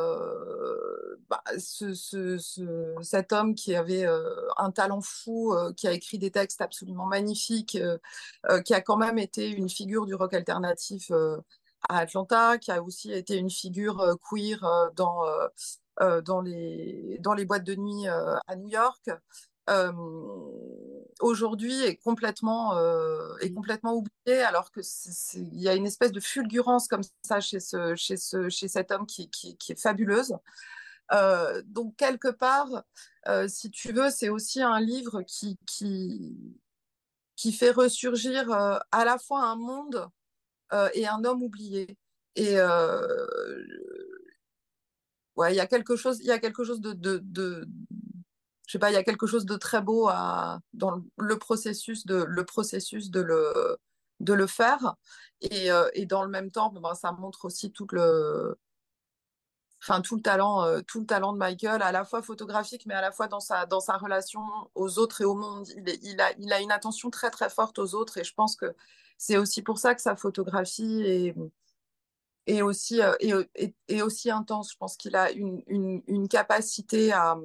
[1.29, 2.37] bah, ce, ce,
[3.01, 4.05] cet homme qui avait
[4.57, 7.77] un talent fou, qui a écrit des textes absolument magnifiques,
[8.65, 11.11] qui a quand même été une figure du rock alternatif
[11.89, 14.89] à Atlanta, qui a aussi été une figure euh, queer euh,
[16.01, 19.09] euh, dans les boîtes de nuit à New York.
[21.19, 22.77] Aujourd'hui est complètement
[23.39, 24.81] est complètement oublié alors que
[25.35, 28.91] il y a une espèce de fulgurance comme ça chez ce chez ce chez cet
[28.91, 30.35] homme qui, qui, qui est fabuleuse
[31.65, 32.83] donc quelque part
[33.47, 36.35] si tu veux c'est aussi un livre qui qui
[37.35, 40.09] qui fait ressurgir à la fois un monde
[40.93, 41.97] et un homme oublié.
[42.35, 42.57] Et
[45.35, 47.67] ouais, il y a quelque chose, il y a quelque chose de, de, de,
[48.67, 50.09] je sais pas, il y a quelque chose de très beau
[50.73, 52.23] dans le processus de
[54.21, 54.95] le faire.
[55.41, 58.57] Et, euh, et dans le même temps ben, ça montre aussi tout le
[59.79, 63.39] enfin tout le talent de Michael à la fois photographique mais à la fois dans
[63.39, 64.41] sa relation
[64.73, 65.67] aux autres et au monde.
[66.01, 68.17] Il, a une attention très très forte aux autres.
[68.17, 68.75] Et je pense que
[69.17, 71.35] c'est aussi pour ça que sa photographie est,
[72.49, 72.63] euh,
[74.03, 74.71] aussi intense.
[74.71, 77.37] Je pense qu'il a une, capacité à,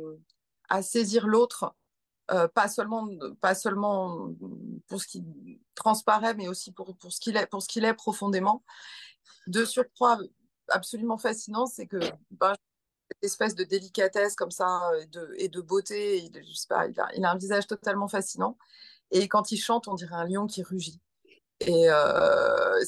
[0.68, 1.74] à saisir l'autre,
[2.30, 3.08] euh, pas, seulement,
[3.40, 4.30] pas seulement
[4.88, 5.24] pour ce qui
[5.74, 8.62] transparaît, mais aussi pour, pour ce qu'il est, pour ce qu'il est profondément.
[9.46, 10.18] De surcroît,
[10.68, 11.98] absolument fascinant, c'est que
[12.30, 12.54] ben,
[13.10, 17.24] cette espèce de délicatesse comme ça et de, et de beauté, je sais pas, il
[17.24, 18.56] a un visage totalement fascinant.
[19.10, 21.00] Et quand il chante, on dirait un lion qui rugit.
[21.60, 22.84] Et euh,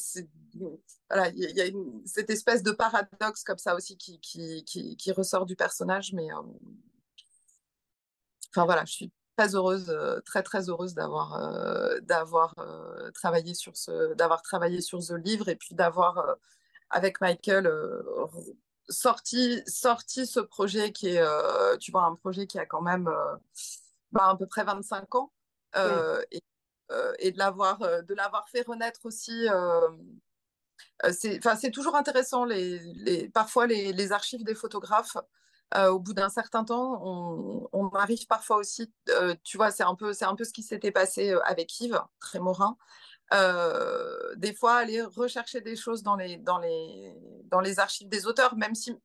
[1.10, 1.66] voilà, il y, a
[2.06, 6.12] cette espèce de paradoxe comme ça aussi qui, qui, qui, ressort du personnage.
[6.12, 6.42] Mais euh,
[8.54, 11.40] enfin voilà, je suis très heureuse, euh, très très heureuse d'avoir
[12.02, 12.54] d'avoir
[13.14, 16.36] travaillé sur ce, d'avoir travaillé sur ce livre et puis d'avoir
[16.90, 17.70] avec Michael
[18.88, 21.24] sorti sorti ce projet qui est,
[21.78, 23.10] tu vois, un projet qui a quand même
[24.12, 25.32] bah, à peu près 25 ans.
[26.30, 26.40] Et
[26.90, 29.88] euh, et de l'avoir euh, de l'avoir fait renaître aussi euh,
[31.12, 35.16] c'est toujours intéressant les, les parfois les, les, archives des photographes
[35.76, 37.00] au bout d'un certain temps,
[37.72, 38.92] on, arrive parfois aussi,
[39.42, 42.76] tu vois, c'est un peu, un peu ce qui s'était passé avec Yves Trémorin.
[44.36, 47.14] des fois, aller rechercher des choses dans les, dans les,
[47.46, 48.96] dans les archives des auteurs, même si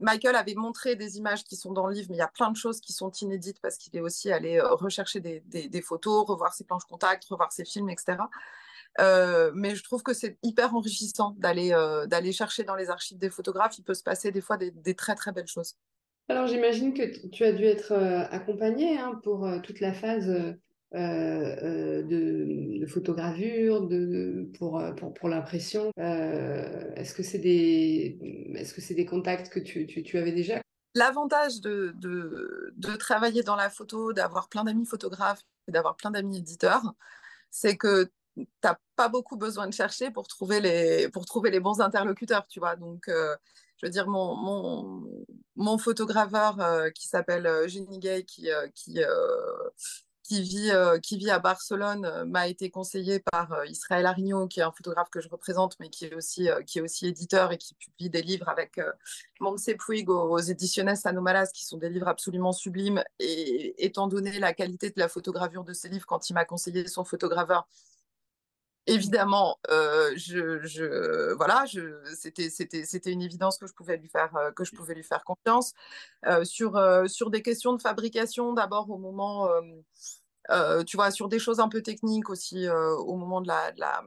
[0.00, 2.50] Michael avait montré des images qui sont dans le livre, mais il y a plein
[2.50, 6.54] de choses qui sont inédites parce qu'il est aussi allé rechercher des, des, photos, revoir
[6.54, 8.18] ses planches contact, revoir ses films, etc.
[9.00, 13.18] Euh, mais je trouve que c'est hyper enrichissant d'aller euh, d'aller chercher dans les archives
[13.18, 13.78] des photographes.
[13.78, 15.74] Il peut se passer des fois des, des très très belles choses.
[16.28, 20.28] Alors j'imagine que tu as dû être euh, accompagné hein, pour toute la phase
[20.92, 25.90] de, de, photogravure, de, pour, pour, pour l'impression.
[25.96, 28.18] est-ce que c'est des
[28.54, 30.60] est-ce que c'est des contacts que tu, tu, tu avais déjà?
[30.94, 36.12] L'avantage de, de, de, travailler dans la photo, d'avoir plein d'amis photographes et d'avoir plein
[36.12, 36.94] d'amis éditeurs,
[37.50, 38.08] c'est que
[38.60, 42.60] t'as pas beaucoup besoin de chercher pour trouver les, pour trouver les bons interlocuteurs, tu
[42.60, 42.76] vois.
[42.76, 43.36] Donc, euh,
[43.76, 45.24] je veux dire, mon, mon,
[45.56, 48.98] mon photograveur euh, qui s'appelle euh, Jenny Gay, qui, qui,
[50.22, 50.70] qui, vit,
[51.02, 55.20] qui vit à Barcelone, m'a été conseillé par Israël Arigno, qui est un photographe que
[55.20, 58.48] je représente, mais qui est aussi, qui est aussi éditeur et qui publie des livres
[58.48, 58.80] avec
[59.38, 63.04] Montse Puig aux, aux éditionnes Anomalas, qui sont des livres absolument sublimes.
[63.18, 66.88] Et étant donné la qualité de la photogravure de ces livres, quand il m'a conseillé
[66.88, 67.68] son photograveur,
[68.86, 71.64] évidemment, euh, je, je, voilà,
[72.14, 75.02] c'était, c'était, c'était une évidence que je pouvais lui faire, euh, que je pouvais lui
[75.02, 75.72] faire confiance
[76.26, 78.52] euh, sur, sur des questions de fabrication.
[78.52, 79.48] D'abord au moment,
[80.86, 84.02] tu vois, sur des choses un peu techniques aussi, au moment de la, de la,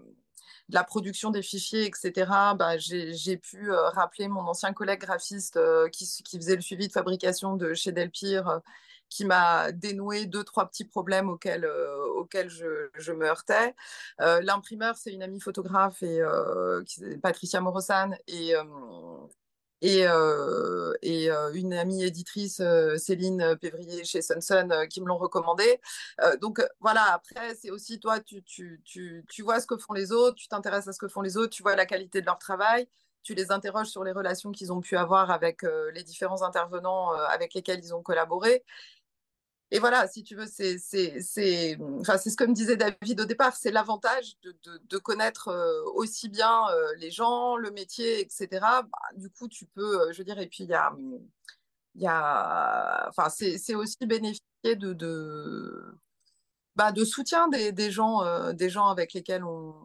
[0.70, 2.54] de la production des fichiers, etc.
[2.58, 5.60] Bah, j'ai, j'ai pu rappeler mon ancien collègue graphiste
[5.92, 8.62] qui, qui faisait le suivi de fabrication de chez Delpire
[9.10, 13.76] qui m'a dénoué deux, trois petits problèmes auxquels, euh, auxquels je, me heurtais.
[14.22, 16.84] Euh, L'imprimeur, c'est une amie photographe, et, euh,
[17.22, 18.54] Patricia Morosan, et,
[19.82, 20.06] et,
[21.54, 22.62] une amie éditrice,
[22.98, 25.80] Céline Pévrier, chez Sunsun, qui me l'ont recommandé.
[26.42, 30.12] donc voilà, après, c'est aussi toi, tu, tu, tu, tu vois ce que font les
[30.12, 32.40] autres, tu t'intéresses à ce que font les autres, tu vois la qualité de leur
[32.40, 32.88] travail
[33.24, 37.54] tu les interroges sur les relations qu'ils ont pu avoir avec les différents intervenants avec
[37.54, 38.64] lesquels ils ont collaboré
[39.70, 43.72] et voilà, si tu veux, c'est enfin, ce que me disait David au départ, c'est
[43.72, 48.48] l'avantage de, de, connaître euh, aussi bien euh, les gens, le métier, etc.
[48.62, 50.94] Bah, du coup, tu peux, euh, je veux dire, et puis il y a,
[51.96, 54.42] y a, enfin, c'est aussi bénéficier
[54.78, 55.98] de, de,
[56.78, 59.76] bah, de soutien des, des gens, des gens avec lesquels on,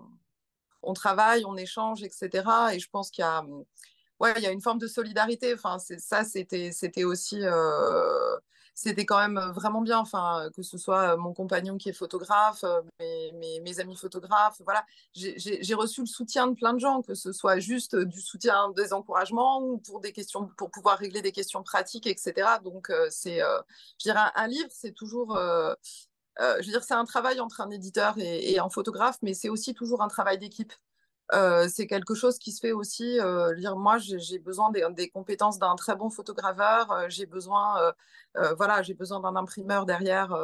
[0.83, 2.29] on travaille, on échange, etc.
[2.73, 3.45] Et je pense qu'il y a,
[4.21, 5.55] ouais, il y a une forme de solidarité.
[5.55, 7.41] Enfin, ça, c'était aussi
[8.75, 12.65] c'était quand même vraiment bien, enfin, que ce soit mon compagnon qui est photographe,
[13.01, 14.85] mes, mes, amis photographes, voilà.
[15.15, 18.93] J'ai reçu le soutien de plein de gens, que ce soit juste du soutien, des
[18.93, 22.59] encouragements ou pour des questions, pour pouvoir régler des questions pratiques, etc.
[22.65, 27.61] Donc, c'est, je dirais, un, livre, c'est toujours, je veux dire, c'est un travail entre
[27.61, 30.73] un éditeur et un photographe, mais c'est aussi toujours un travail d'équipe.
[31.33, 33.19] Euh, c'est quelque chose qui se fait aussi.
[33.21, 36.91] Euh, moi, j'ai besoin des, compétences d'un très bon photograveur.
[36.93, 37.93] Euh, j'ai besoin,
[38.37, 40.37] euh, voilà, j'ai besoin d'un imprimeur derrière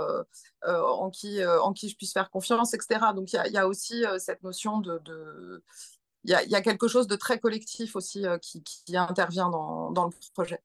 [0.67, 3.01] en qui, en qui je puisse faire confiance, etc.
[3.15, 5.63] Donc, il y a, aussi cette notion de.
[6.25, 10.61] Il, y a, quelque chose de très collectif aussi qui, intervient dans le projet.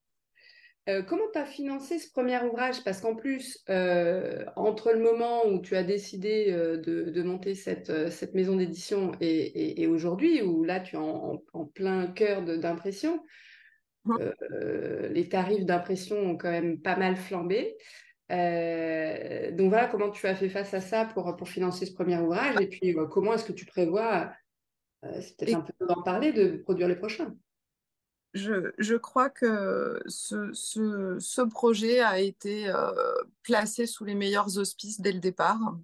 [0.89, 2.83] Euh, comment tu as financé ce premier ouvrage?
[2.83, 7.55] Parce qu'en plus, euh, entre le moment où tu as décidé euh, de, de, monter
[7.55, 12.07] cette, cette maison d'édition et, et, et aujourd'hui, où là tu es en, en plein
[12.07, 13.23] cœur d'impression.
[14.19, 17.77] Euh, les tarifs d'impression ont quand même pas mal flambé.
[18.29, 22.55] donc voilà, comment tu as fait face à ça pour, pour financer ce premier ouvrage?
[22.59, 24.33] Et puis comment est-ce que tu prévois,
[25.01, 27.33] c'est peut-être un peu d'en parler, de produire les prochains
[28.33, 32.91] je, crois que ce, projet a été euh,
[33.43, 35.75] placé sous les meilleurs auspices dès le départ.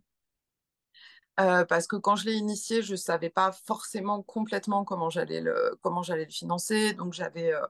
[1.39, 5.41] Euh, parce que quand je l'ai initié, je ne savais pas forcément complètement comment j'allais
[5.41, 6.93] le, le financer.
[6.93, 7.65] Donc j'avais euh,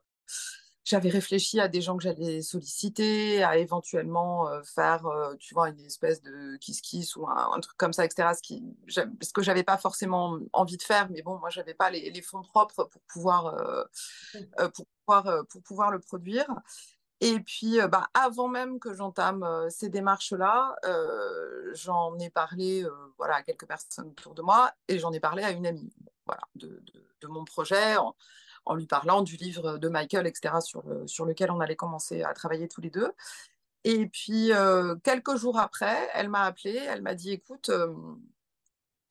[0.90, 5.70] j'avais réfléchi à des gens que j'allais solliciter, à éventuellement euh, faire, euh, tu vois,
[5.70, 8.30] une espèce de kiss-kiss ou un, un, truc comme ça, etc.
[8.36, 11.92] Ce, qui, ce que j'avais pas forcément envie de faire, mais bon, moi, j'avais pas
[11.92, 16.48] les, les, fonds propres pour pouvoir, euh, pour pouvoir, pour pouvoir le produire.
[17.22, 20.76] Et puis, bah, avant même que j'entame ces démarches-là,
[21.74, 22.86] j'en ai parlé
[23.18, 25.92] voilà, à quelques personnes autour de moi et j'en ai parlé à une amie
[26.26, 27.98] voilà, de, de, de mon projet.
[27.98, 28.16] En,
[28.70, 32.22] en lui parlant du livre de Michael, etc., sur, le, sur lequel on allait commencer
[32.22, 33.12] à travailler tous les deux.
[33.84, 37.92] Et puis, euh, quelques jours après, elle m'a appelé, elle m'a dit, écoute, euh,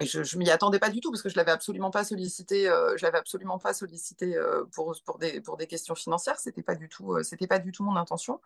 [0.01, 2.95] je, je m'y attendais pas du tout parce que je l'avais absolument pas sollicité, euh,
[3.03, 4.39] l'avais absolument pas sollicité
[4.73, 7.97] pour, des, pour des questions financières, c'était pas du tout, c'était pas du tout mon
[7.97, 8.41] intention.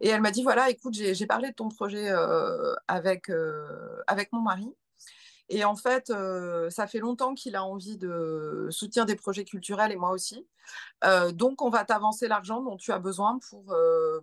[0.00, 2.10] Et elle m'a dit, voilà, écoute, j'ai parlé de ton projet
[2.86, 3.30] avec,
[4.06, 4.74] avec mon mari.
[5.48, 6.12] Et en fait,
[6.70, 10.46] ça fait longtemps qu'il a envie de soutenir des projets culturels et moi aussi.
[11.32, 13.76] donc, on va t'avancer l'argent dont tu as besoin pour,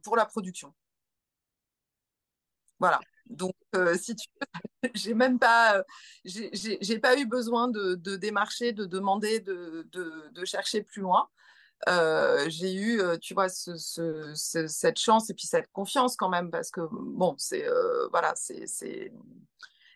[0.04, 0.74] pour la production.
[2.80, 3.00] Voilà.
[3.28, 3.54] Donc,
[4.00, 4.28] si tu
[4.96, 5.84] j'ai même pas,
[6.26, 11.30] j'ai pas eu besoin de, démarcher, de demander, de, de chercher plus loin.
[12.48, 17.36] j'ai eu, tu vois, cette chance et puis cette confiance quand même parce que bon,
[17.38, 17.66] c'est
[18.12, 19.12] voilà, c'est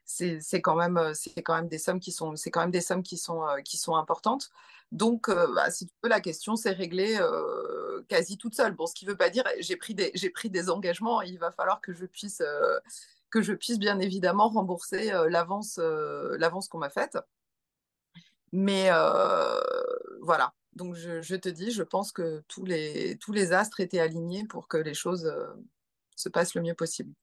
[0.06, 3.04] c'est quand même c'est quand même des sommes qui sont c'est quand même des sommes
[3.04, 4.52] qui sont qui sont importantes.
[4.92, 7.20] Donc, bah, si tu veux, la question s'est réglée
[8.08, 8.74] quasi toute seule.
[8.74, 11.22] Bon, ce qui ne veut pas dire j'ai pris des j'ai pris des engagements.
[11.22, 12.42] Il va falloir que je puisse
[13.32, 17.18] que je puisse bien évidemment rembourser l'avance l'avance qu'on m'a faite.
[18.52, 18.90] Mais
[20.22, 20.54] voilà.
[20.74, 24.46] Donc, je, je, te dis, je pense que tous les, tous les astres étaient alignés
[24.46, 25.34] pour que les choses
[26.18, 27.14] se passent le mieux possible.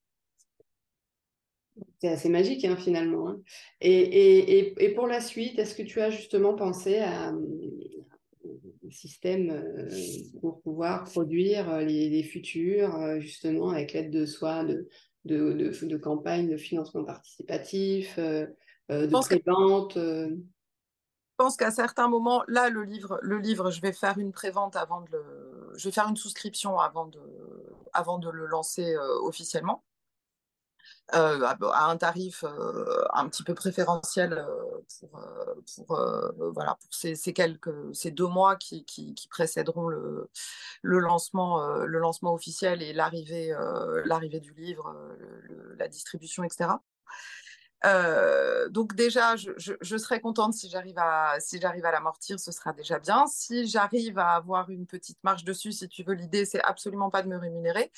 [2.01, 3.29] C'est assez magique hein, finalement.
[3.29, 3.41] Hein.
[3.81, 7.41] Et, et, et, pour la suite, est-ce que tu as justement pensé à un
[8.93, 9.89] système euh,
[10.41, 14.89] pour pouvoir produire euh, les, futurs, euh, justement avec l'aide de soi, de,
[15.25, 20.37] de, de, de campagnes de financement participatif, de prévente Je
[21.37, 25.01] pense qu'à certains moments, là, le livre, le livre, je vais faire une prévente avant
[25.01, 25.73] de le...
[25.77, 27.20] Je vais faire une souscription avant de,
[27.93, 29.83] avant de le lancer officiellement.
[31.14, 34.80] Euh, à, un tarif euh, un petit peu préférentiel euh,
[35.76, 36.01] pour,
[36.55, 40.30] voilà, pour ces, quelques, ces deux mois qui, qui, précéderont le,
[40.80, 43.55] le, lancement, le lancement officiel et l'arrivée
[44.07, 44.95] l'arrivée du livre,
[45.78, 46.70] la distribution, etc.
[48.70, 52.72] donc déjà, je, je, serais contente si j'arrive à si j'arrive à l'amortir, ce sera
[52.72, 53.26] déjà bien.
[53.26, 57.22] Si j'arrive à avoir une petite marge dessus, si tu veux, l'idée c'est absolument pas
[57.22, 57.91] de me rémunérer.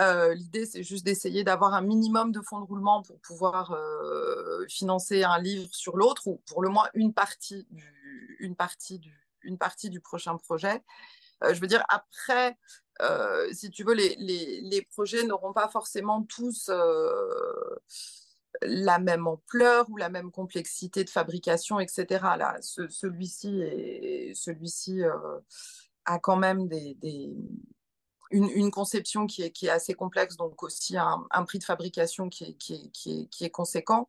[0.00, 4.64] Euh, l'idée, c'est juste d'essayer d'avoir un minimum de fonds de roulement pour pouvoir euh,
[4.68, 9.12] financer un livre sur l'autre, ou pour le moins une partie du, partie du,
[9.58, 10.82] partie du prochain projet.
[11.44, 12.56] Euh, je veux dire, après,
[13.52, 16.68] si tu veux, les, les, projets n'auront pas forcément tous
[18.60, 22.06] la même ampleur ou la même complexité de fabrication, etc.
[22.36, 23.62] Là, celui-ci
[24.34, 25.04] celui
[26.06, 26.96] a quand même des
[28.30, 32.58] une, conception qui est, assez complexe, donc aussi un, prix de fabrication qui
[33.40, 34.08] est, conséquent.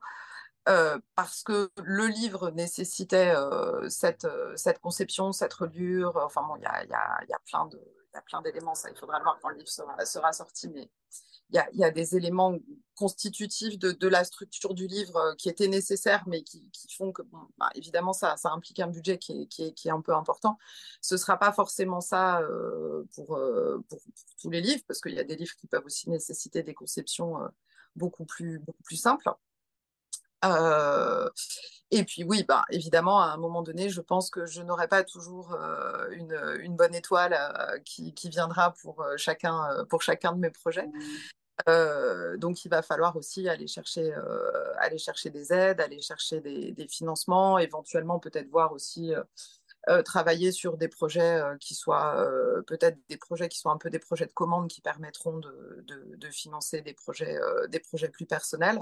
[0.67, 6.17] Euh, parce que le livre nécessitait euh, cette, euh, cette, conception, cette reliure.
[6.17, 8.75] Enfin bon, il y a plein d'éléments.
[8.75, 10.89] Ça, il faudra le voir quand le livre sera, sera sorti, mais
[11.51, 12.57] il y, a, des éléments
[12.99, 16.61] constitutifs de, la structure du livre euh, qui étaient nécessaires, mais qui,
[16.95, 17.21] font que,
[17.57, 20.57] bah, évidemment, ça, implique un budget qui est, un peu important.
[21.01, 24.01] Ce ne sera pas forcément ça euh, euh, pour,
[24.41, 27.37] tous les livres, parce qu'il y a des livres qui peuvent aussi nécessiter des conceptions
[27.95, 29.29] beaucoup, plus, simples.
[31.91, 35.03] et puis oui, bah, évidemment, à un moment donné, je pense que je n'aurai pas
[35.03, 35.55] toujours
[36.11, 40.89] une, bonne étoile qui, viendra pour chacun de mes projets.
[41.67, 46.41] Euh, donc, il va falloir aussi aller chercher, euh, aller chercher des aides, aller chercher
[46.41, 49.13] des, financements, éventuellement peut-être voir aussi
[49.89, 52.27] euh, travailler sur des projets qui soient
[52.67, 56.81] peut-être des projets qui soient un peu des projets de commande qui permettront de, financer
[56.81, 57.37] des projets,
[57.69, 58.79] des projets plus personnels.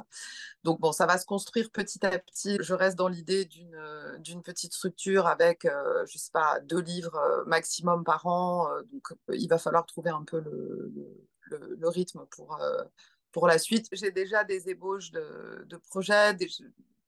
[0.64, 2.58] Donc bon, ça va se construire petit à petit.
[2.62, 5.68] Je reste dans l'idée d'une petite structure avec,
[6.08, 8.68] je sais pas, deux livres maximum par an.
[8.92, 10.92] donc il va falloir trouver un peu le,
[11.84, 12.84] rythme pour, euh,
[13.32, 13.88] pour la suite.
[13.92, 16.36] J'ai déjà des ébauches de, de projets,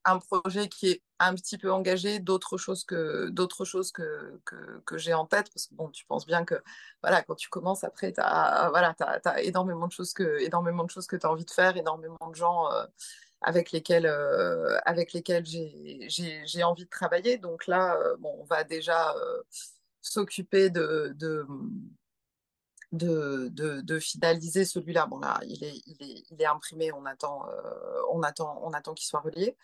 [0.06, 4.98] un projet qui est un petit peu engagé, d'autres choses que d'autres choses que, que,
[4.98, 6.56] j'ai en tête parce que bon tu penses bien que
[7.02, 10.90] voilà quand tu commences après tu as voilà as, énormément de choses que énormément de
[10.90, 12.86] choses que tu as envie de faire énormément de gens euh,
[13.42, 19.14] avec lesquels euh, avec lesquels j'ai envie de travailler donc là bon on va déjà
[20.02, 21.14] s'occuper de
[22.92, 25.06] de, de, finaliser celui-là.
[25.06, 29.06] Bon, là, il est, il est, imprimé, on attend, euh, on attend, on attend qu'il
[29.06, 29.56] soit relié.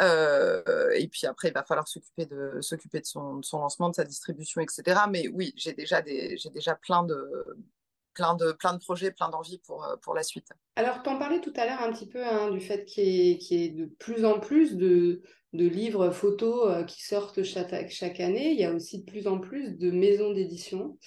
[0.00, 4.04] Euh, et puis après, il va falloir s'occuper de, s'occuper de son, lancement, de sa
[4.04, 5.00] distribution, etc.
[5.10, 7.56] Mais oui, j'ai déjà, des, j'ai déjà plein de,
[8.14, 10.48] plein de, plein de projets, plein d'envies pour, pour la suite.
[10.74, 13.64] Alors, tu en parlais tout à l'heure un petit peu hein, du fait qu'il y,
[13.64, 18.50] ait, de plus en plus de, livres photos euh, qui sortent chaque, chaque, année.
[18.50, 20.98] Il y a aussi de plus en plus de maisons d'édition.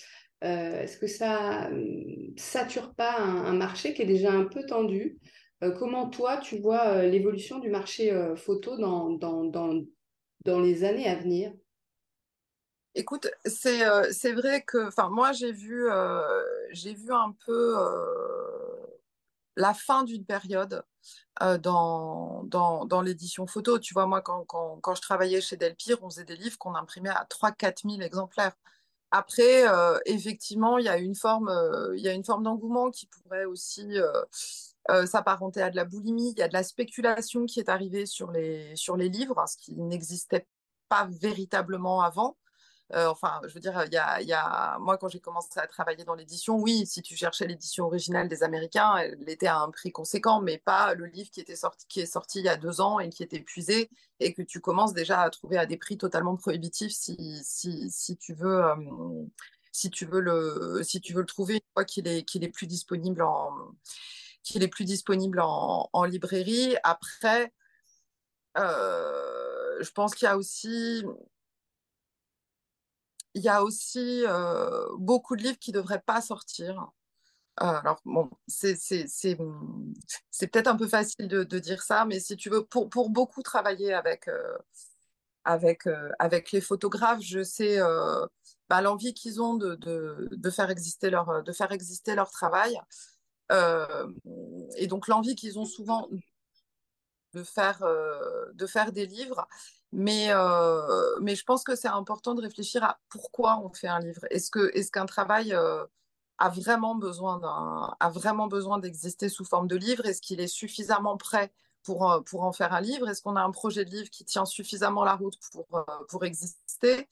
[0.44, 5.20] Euh, est-ce que ça ne sature pas un, marché qui est déjà un peu tendu?
[5.64, 9.84] Euh, Comment toi, tu vois euh, l'évolution du marché photo dans, dans, dans,
[10.46, 11.52] dans, les années à venir?
[12.96, 13.84] Écoute, c'est
[14.32, 15.88] vrai que moi, j'ai vu,
[16.74, 17.76] vu un peu
[19.58, 20.84] la fin d'une période
[21.42, 23.78] dans, dans, dans l'édition photo.
[23.78, 26.76] Tu vois, moi, quand, quand, quand, je travaillais chez Delpire, on faisait des livres qu'on
[26.76, 28.56] imprimait à 3-4 000 exemplaires.
[29.12, 29.66] Après,
[30.05, 31.51] effectivement, il y a une forme,
[31.95, 33.97] il a une forme d'engouement qui pourrait aussi
[35.05, 36.32] s'apparenter à de la boulimie.
[36.32, 39.57] Il y a de la spéculation qui est arrivée sur les, sur les livres, ce
[39.57, 40.47] qui n'existait
[40.89, 42.38] pas véritablement avant.
[42.94, 43.94] Euh, enfin, je veux dire, il
[44.28, 47.86] y a, moi, quand j'ai commencé à travailler dans l'édition, oui, si tu cherchais l'édition
[47.86, 51.56] originale des Américains, elle était à un prix conséquent, mais pas le livre qui, était
[51.56, 54.42] sorti, qui est sorti il y a deux ans et qui est épuisé et que
[54.42, 58.64] tu commences déjà à trouver à des prix totalement prohibitifs si, si, si tu veux.
[58.64, 58.76] Euh,
[59.72, 62.50] si tu veux le, si tu veux le trouver une fois qu'il est, qu'il est
[62.50, 63.54] plus disponible en,
[64.44, 66.76] qu'il est plus disponible en librairie.
[66.84, 67.54] Après,
[68.58, 71.04] euh, je pense qu'il y a aussi
[73.40, 76.92] il y a aussi euh, beaucoup de livres qui ne devraient pas sortir.
[77.62, 78.76] Euh, alors, bon, c'est
[79.38, 84.28] peut-être un peu facile de, dire ça, mais si tu veux, pour, beaucoup travailler avec,
[84.28, 84.58] euh,
[85.46, 87.80] avec, les photographes, je sais
[88.70, 92.78] bah, l'envie qu'ils ont de, faire exister leur, travail.
[94.76, 96.10] Et donc, l'envie qu'ils ont souvent
[97.34, 99.48] de faire des livres.
[99.92, 104.00] Mais, euh, mais je pense que c'est important de réfléchir à pourquoi on fait un
[104.00, 104.22] livre.
[104.30, 105.84] Est-ce que, est-ce qu'un travail euh,
[106.38, 110.06] a vraiment besoin d'exister sous forme de livre?
[110.06, 111.52] Est-ce qu'il est suffisamment prêt
[111.84, 113.10] pour, euh, pour en faire un livre?
[113.10, 116.24] Est-ce qu'on a un projet de livre qui tient suffisamment la route pour, euh, pour
[116.24, 117.10] exister?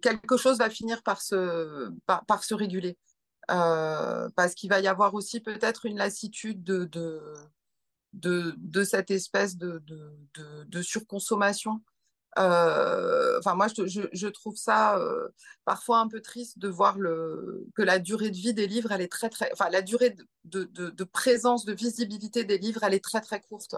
[0.00, 2.96] Quelque chose va finir par se, par, se réguler.
[3.46, 7.20] Parce qu'il va y avoir aussi peut-être une lassitude de, de,
[8.12, 11.80] de, de cette espèce de, de, de surconsommation
[12.38, 15.28] euh, enfin, moi, je, je, trouve ça euh,
[15.64, 19.00] parfois un peu triste de voir le, que la durée de vie des livres, elle
[19.00, 19.50] est très, très.
[19.52, 23.74] Enfin, la durée de présence, de visibilité des livres, elle est très, très courte.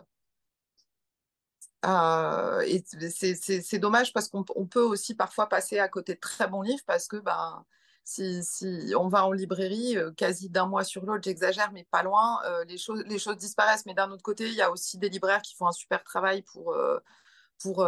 [1.85, 6.63] Euh, et c'est dommage parce qu'on peut aussi parfois passer à côté de très bons
[6.63, 7.65] livres parce que ben,
[8.05, 12.79] si, on va en librairie, quasi d'un mois sur l'autre, j'exagère, mais pas loin, les,
[12.79, 13.87] choses, disparaissent.
[13.87, 16.43] Mais d'un autre côté, il y a aussi des libraires qui font un super travail
[16.43, 16.77] pour,
[17.61, 17.87] pour,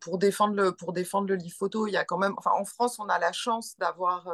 [0.00, 1.86] pour, défendre le, pour défendre le livre photo.
[1.86, 4.28] Il y a quand même, enfin, en France, on a la chance d'avoir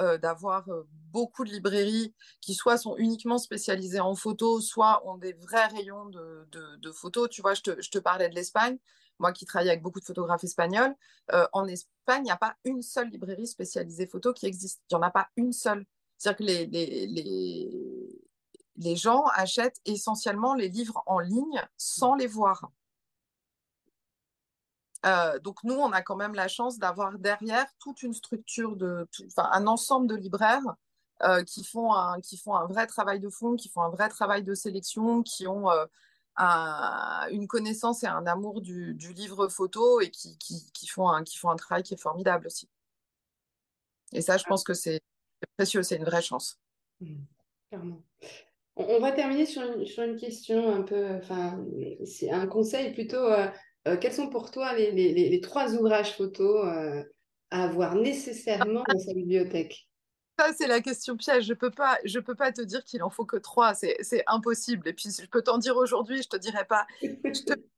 [0.00, 0.68] euh, d'avoir
[1.12, 6.06] beaucoup de librairies qui soit sont uniquement spécialisées en photo, soit ont des vrais rayons
[6.06, 7.28] de, de, de photos.
[7.30, 8.78] Tu vois, je te, je te parlais de l'Espagne.
[9.20, 10.94] Moi qui travaille avec beaucoup de photographes espagnols,
[11.32, 14.82] euh, en Espagne, il n'y a pas une seule librairie spécialisée photo qui existe.
[14.90, 15.86] Il n'y en a pas une seule.
[16.18, 18.20] C'est-à-dire que les, les, les,
[18.76, 22.70] les gens achètent essentiellement les livres en ligne sans les voir.
[25.04, 29.06] Euh, donc nous, on a quand même la chance d'avoir derrière toute une structure, de,
[29.12, 30.74] tout, enfin, un ensemble de libraires
[31.22, 34.08] euh, qui, font un, qui font un vrai travail de fond, qui font un vrai
[34.08, 35.84] travail de sélection, qui ont euh,
[36.36, 41.08] un, une connaissance et un amour du, du livre photo et qui, qui, qui, font
[41.08, 42.68] un, qui font un travail qui est formidable aussi.
[44.12, 45.00] Et ça, je pense que c'est
[45.58, 46.58] précieux, c'est une vraie chance.
[47.00, 47.24] Mmh,
[47.68, 48.02] clairement.
[48.76, 51.64] On va terminer sur une, sur une question un peu, enfin,
[52.04, 53.28] c'est un conseil plutôt
[53.86, 57.02] euh, quels sont pour toi les, trois ouvrages photos euh,
[57.50, 59.88] à avoir nécessairement dans sa bibliothèque?
[60.38, 61.44] Ça, c'est la question piège.
[61.44, 63.74] Je peux pas, je peux pas te dire qu'il en faut que trois.
[63.74, 64.88] C'est, impossible.
[64.88, 66.86] Et puis, je peux t'en dire aujourd'hui, je te dirai pas.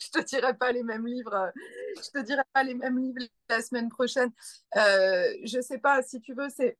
[0.00, 1.34] Je te, dirai pas les mêmes livres.
[1.34, 1.50] Euh,
[1.96, 4.30] je te dirai pas les mêmes livres la semaine prochaine.
[4.76, 6.02] Euh, je sais pas.
[6.02, 6.78] Si tu veux, c'est.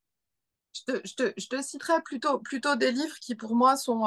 [0.75, 2.41] Je te, citerai plutôt,
[2.77, 4.07] des livres qui, pour moi, sont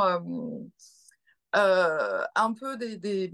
[1.54, 3.32] un peu des, des,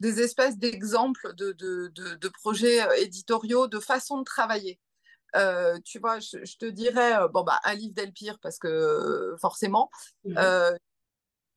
[0.00, 4.78] des espèces d'exemples de, de, de, de, projets éditoriaux, de façon de travailler.
[5.36, 9.90] Euh, tu vois, je, je, te dirais, bon, bah, un livre d'Elpire, parce que forcément,
[10.24, 10.38] mmh.
[10.38, 10.76] euh,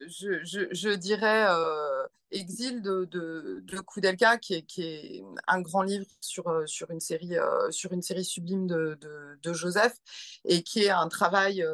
[0.00, 5.60] je, je, je, dirais euh, Exil de, de, de Koudelka, qui est, qui est un
[5.60, 7.36] grand livre sur, sur, une, série,
[7.70, 9.96] sur une série sublime de, de, de Joseph,
[10.44, 11.64] et qui est un travail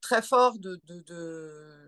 [0.00, 0.56] très fort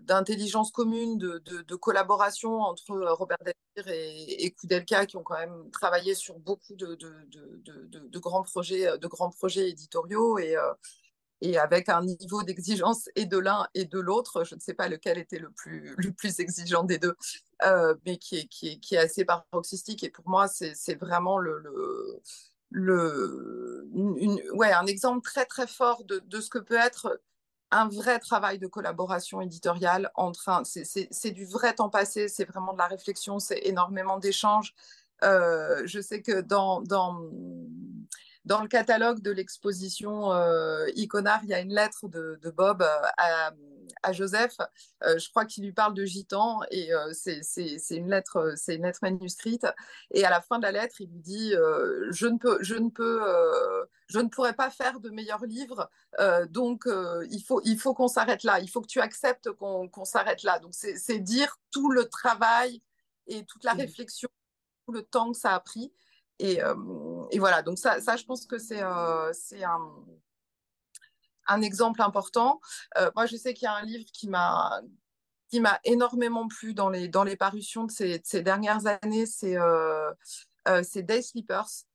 [0.03, 6.15] d'intelligence commune, de, collaboration entre Robert Delpire et, et Koudelka, qui ont quand même travaillé
[6.15, 6.97] sur beaucoup de,
[8.19, 10.73] grands, projets, de grands projets éditoriaux et, euh,
[11.43, 14.45] et avec un niveau d'exigence et de l'un et de l'autre.
[14.45, 15.95] Je ne sais pas lequel était le plus,
[16.39, 17.15] exigeant des deux,
[17.65, 18.49] euh, mais qui
[18.91, 20.03] est, assez paroxystique.
[20.05, 21.39] Et pour moi, c'est vraiment
[24.61, 27.21] un exemple très très fort de, ce que peut être
[27.73, 32.73] un vrai travail de collaboration éditoriale entre un, c'est du vrai temps passé, c'est vraiment
[32.73, 34.73] de la réflexion, c'est énormément d'échanges.
[35.23, 37.21] Euh, je sais que dans, dans,
[38.45, 40.31] dans le catalogue de l'exposition
[40.95, 42.81] Iconar, il y a une lettre de, de Bob
[43.17, 43.51] à,
[44.01, 44.57] à, Joseph.
[45.01, 47.41] je crois qu'il lui parle de gitan et c'est
[47.91, 49.65] une lettre, c'est une lettre manuscrite.
[50.11, 51.53] Et à la fin de la lettre, il lui dit
[52.11, 53.21] je ne peux, je ne peux,
[54.07, 55.89] je ne pourrais pas faire de meilleurs livres.
[56.49, 56.85] donc
[57.29, 58.59] il faut, il faut qu'on s'arrête là.
[58.59, 60.59] Il faut que tu acceptes qu'on s'arrête là.
[60.59, 62.81] Donc c'est dire tout le travail
[63.27, 63.79] et toute la mmh.
[63.79, 64.29] réflexion,
[64.85, 65.93] tout le temps que ça a pris.
[66.39, 66.59] Et,
[67.31, 69.31] et voilà, donc ça, ça, je pense que c'est un,
[71.47, 72.59] un exemple important.
[73.15, 74.81] moi, je sais qu'il y a un livre qui m'a
[75.49, 79.27] qui m'a énormément plu dans les, dans les parutions de ces, de ces dernières années,
[79.27, 80.11] c'est euh,
[80.67, 81.85] Day Sleepers.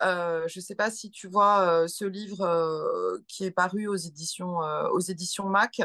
[0.00, 4.60] je ne sais pas si tu vois ce livre qui est paru aux éditions,
[4.92, 5.82] aux éditions Mac,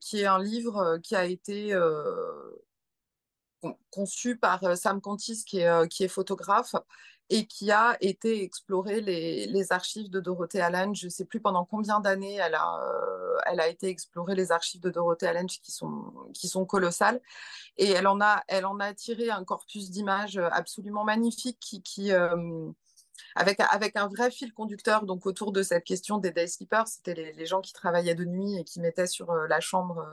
[0.00, 1.74] qui est un livre qui a été
[3.90, 6.74] conçu par euh, Sam Contis, qui est, euh, qui est photographe,
[7.30, 10.94] et qui a été explorer les, archives de Dorothée Allen.
[10.96, 14.90] Je ne sais plus pendant combien d'années elle a, euh, été explorer les archives de
[14.90, 17.20] Dorothée Allen qui sont, qui sont colossales.
[17.78, 22.10] Et elle en a, elle en a tiré un corpus d'images absolument magnifique qui, qui
[23.36, 26.88] avec, avec un vrai fil conducteur donc autour de cette question des day sleepers.
[26.88, 30.04] C'était les, gens qui travaillaient de nuit et qui mettaient sur la chambre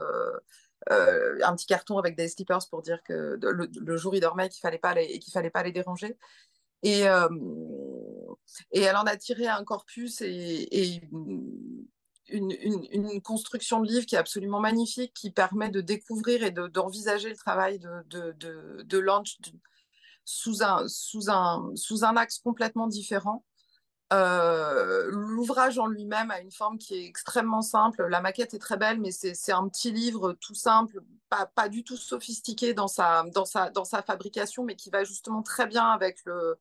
[0.90, 4.60] euh, un petit carton avec des slippers pour dire que le, jour il dormait qu'il
[4.60, 6.16] fallait pas et qu'il fallait pas les déranger.
[6.82, 7.28] Et, euh,
[8.72, 11.00] et elle en a tiré un corpus et,
[12.30, 17.36] une, construction de livre qui est absolument magnifique, qui permet de découvrir et d'envisager le
[17.36, 18.32] travail de,
[18.82, 19.38] de, Lange
[20.24, 23.44] sous un, sous, un, sous un axe complètement différent.
[24.10, 28.06] Euh, l'ouvrage en lui-même a une forme qui est extrêmement simple.
[28.08, 31.96] La maquette est très belle, mais c'est un petit livre tout simple, pas, du tout
[31.96, 33.24] sophistiqué dans sa,
[34.06, 36.58] fabrication, mais qui va justement très bien avec le,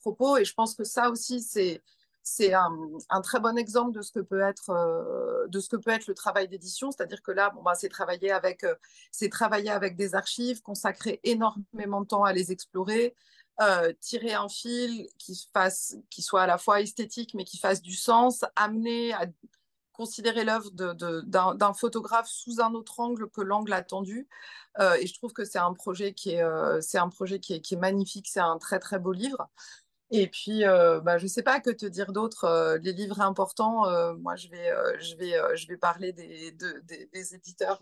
[0.00, 0.38] propos.
[0.38, 4.40] Et je pense que ça aussi, c'est un, très bon exemple de ce que peut
[4.40, 6.90] être, euh, de ce que peut être le travail d'édition.
[6.90, 12.24] C'est-à-dire que là, bah, c'est travailler, euh, travailler avec des archives, consacrer énormément de temps
[12.24, 13.14] à les explorer,
[13.60, 17.80] euh, tirer un fil qui, fasse, qui soit à la fois esthétique mais qui fasse
[17.80, 19.26] du sens, amener à
[19.92, 24.28] considérer l'œuvre d'un photographe sous un autre angle que l'angle attendu.
[24.78, 27.54] Euh, et je trouve que c'est un projet qui est, euh, c'est un projet qui
[27.54, 29.48] est, qui est magnifique, c'est un très très beau livre.
[30.10, 32.78] Et puis, bah, je ne sais pas que te dire d'autre.
[32.82, 37.80] les livres importants, moi, je vais, je, vais, je vais parler des, des, des éditeurs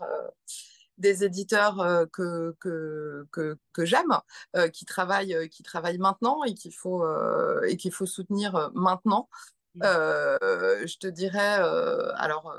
[0.97, 4.19] des éditeurs euh, que, que, que, que j'aime,
[4.55, 7.05] euh, qui, travaillent, euh, qui travaillent maintenant et qu'il faut,
[7.65, 9.29] et qu'il faut soutenir maintenant.
[9.75, 9.83] Mmh.
[9.83, 11.59] je te dirais,
[12.15, 12.55] alors,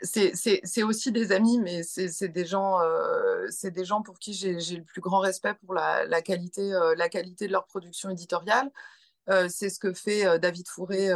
[0.00, 2.78] c'est aussi des amis, mais c'est des, gens,
[3.62, 7.48] des gens pour qui j'ai le plus grand respect pour la, la qualité, la qualité
[7.48, 8.70] de leur production éditoriale.
[9.48, 11.10] c'est ce que fait David Fourré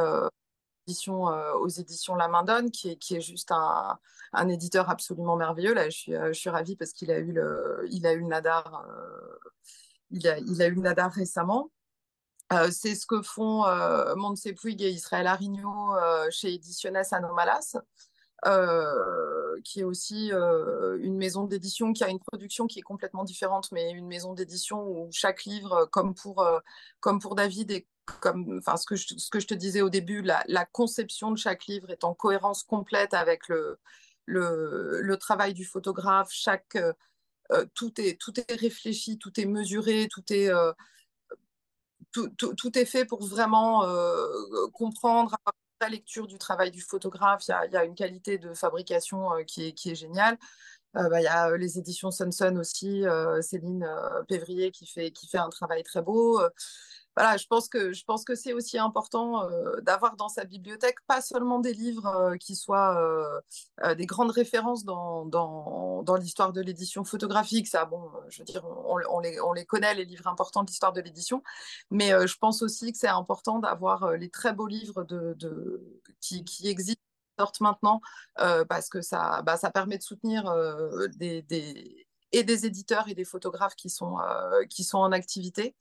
[0.89, 3.99] aux éditions La Main Donne, qui est, qui est juste un,
[4.33, 5.75] un éditeur absolument merveilleux.
[5.75, 8.21] Là, je suis, euh, je suis ravie parce qu'il a eu le, il a eu
[8.21, 9.39] le Nadar, euh,
[10.11, 11.71] il a, il a eu le Nadar récemment.
[12.53, 14.55] Euh, c'est ce que font euh, Montse et
[14.91, 15.95] Israël Arigno
[16.31, 17.77] chez Ediciones Anomalas,
[19.65, 23.91] qui est aussi une maison d'édition qui a une production qui est complètement différente, mais
[23.91, 26.47] une maison d'édition où chaque livre, comme pour,
[27.01, 27.89] comme pour David, est
[28.21, 31.37] comme, enfin, ce que, je, ce que je te disais au début, la, conception de
[31.37, 33.79] chaque livre est en cohérence complète avec le,
[34.27, 36.93] le, travail du photographe, chaque, euh,
[37.53, 40.73] euh, tout, est, tout est réfléchi, tout est mesuré, tout est, euh,
[42.13, 43.83] tout, tout, tout, est fait pour vraiment
[44.73, 45.37] comprendre
[45.81, 47.43] la lecture du travail du photographe.
[47.49, 50.39] Il y a, y a une qualité de fabrication qui, est, qui est géniale.
[50.95, 53.05] Bah, il y a les éditions Sunsun aussi,
[53.43, 53.87] Céline
[54.29, 56.41] Pévrier qui fait, qui fait un travail très beau
[57.17, 57.93] voilà, je pense que
[58.25, 62.55] que c'est aussi important euh, d'avoir dans sa bibliothèque pas seulement des livres euh, qui
[62.57, 63.01] soient
[63.83, 67.69] euh, des grandes références dans, dans, dans l'histoire de l'édition photographique.
[67.69, 70.69] Ça, bon, je veux dire, on, on, les, on les connaît les livres importants de
[70.69, 71.43] l'histoire de l'édition,
[71.91, 76.45] mais je pense aussi que c'est important d'avoir les très beaux livres de, de qui,
[76.45, 77.03] qui existent
[77.39, 78.01] sortent maintenant
[78.69, 80.55] parce que ça, bah, ça permet de soutenir
[81.17, 84.17] des, des, et des éditeurs et des photographes qui sont,
[84.71, 85.75] qui sont en activité.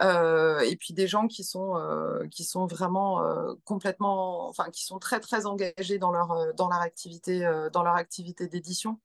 [0.00, 4.84] Euh, et puis des gens qui sont, euh, qui sont vraiment euh, complètement, enfin qui
[4.84, 7.40] sont très très engagés dans leur, dans leur activité,
[7.72, 9.00] dans leur activité d'édition.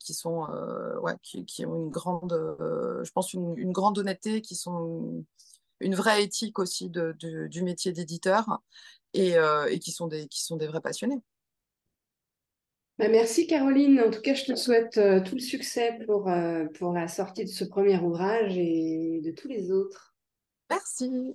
[0.00, 0.46] qui sont
[1.22, 2.32] qui, ont une grande
[3.02, 5.24] je pense une, une, grande honnêteté qui sont
[5.80, 8.60] une vraie éthique aussi du métier d'éditeur
[9.14, 9.36] et,
[9.70, 11.20] et, qui sont des qui sont des vrais passionnés
[12.98, 14.00] bah, merci Caroline.
[14.00, 17.50] En tout cas, je te souhaite euh, tout le succès euh, pour la sortie de
[17.50, 20.14] ce premier ouvrage et de tous les autres.
[20.70, 21.34] Merci.